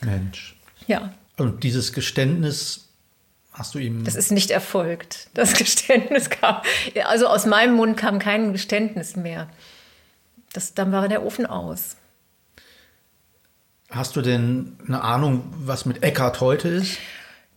[0.00, 0.56] Mensch.
[0.86, 2.88] Ja, Und dieses Geständnis
[3.52, 4.04] hast du ihm.
[4.04, 5.28] das ist nicht erfolgt.
[5.34, 6.60] Das Geständnis kam,
[7.04, 9.48] also aus meinem Mund kam kein Geständnis mehr.
[10.52, 11.96] Das, dann war der Ofen aus.
[13.90, 16.98] Hast du denn eine Ahnung, was mit Eckhart heute ist?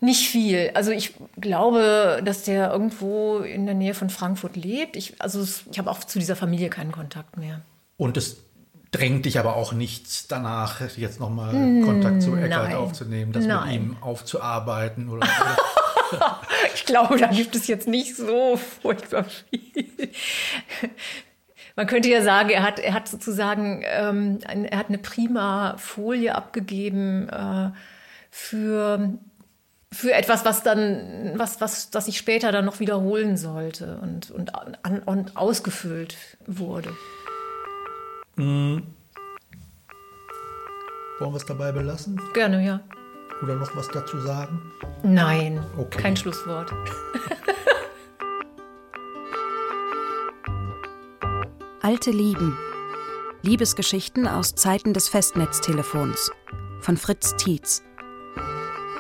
[0.04, 0.72] Nicht viel.
[0.74, 4.96] Also ich glaube, dass der irgendwo in der Nähe von Frankfurt lebt.
[4.96, 7.62] Ich, also ich habe auch zu dieser Familie keinen Kontakt mehr.
[7.98, 8.38] Und es
[8.90, 12.76] drängt dich aber auch nichts danach, jetzt nochmal Mm, Kontakt zu Eckhart nein.
[12.78, 13.68] aufzunehmen, das Nein.
[13.68, 15.28] mit ihm aufzuarbeiten oder,
[16.12, 16.42] oder
[16.74, 20.10] Ich glaube, da gibt es jetzt nicht so furchtbar viel.
[21.76, 25.76] Man könnte ja sagen, er hat, er hat sozusagen, ähm, ein, er hat eine prima
[25.78, 27.70] Folie abgegeben äh,
[28.30, 29.14] für,
[29.94, 34.56] für etwas, was dann, was, was, das sich später dann noch wiederholen sollte und, und,
[34.56, 36.16] an, und ausgefüllt
[36.48, 36.94] wurde.
[38.38, 38.84] Hm.
[41.20, 42.20] Wollen wir es dabei belassen?
[42.34, 42.80] Gerne, ja.
[43.44, 44.62] Oder noch was dazu sagen?
[45.04, 46.02] Nein, Okay.
[46.02, 46.72] kein Schlusswort.
[51.82, 52.58] Alte Lieben.
[53.42, 56.32] Liebesgeschichten aus Zeiten des Festnetztelefons
[56.80, 57.84] von Fritz Tietz.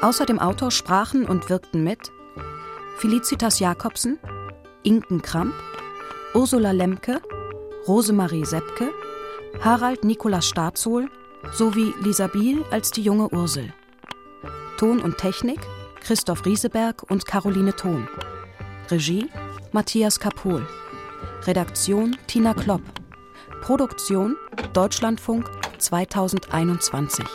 [0.01, 2.11] Außer dem Autor sprachen und wirkten mit
[2.97, 4.19] Felicitas Jakobsen,
[4.83, 5.53] Inken Kramp,
[6.33, 7.21] Ursula Lemke,
[7.87, 8.91] Rosemarie Seppke,
[9.63, 11.09] Harald Nikolas Staatsohl
[11.53, 13.73] sowie Lisa Biel als die junge Ursel.
[14.77, 15.59] Ton und Technik
[16.01, 18.07] Christoph Rieseberg und Caroline Thon.
[18.89, 19.29] Regie
[19.71, 20.67] Matthias Kapohl.
[21.45, 22.81] Redaktion Tina Klopp.
[23.61, 24.35] Produktion
[24.73, 25.45] Deutschlandfunk
[25.77, 27.25] 2021.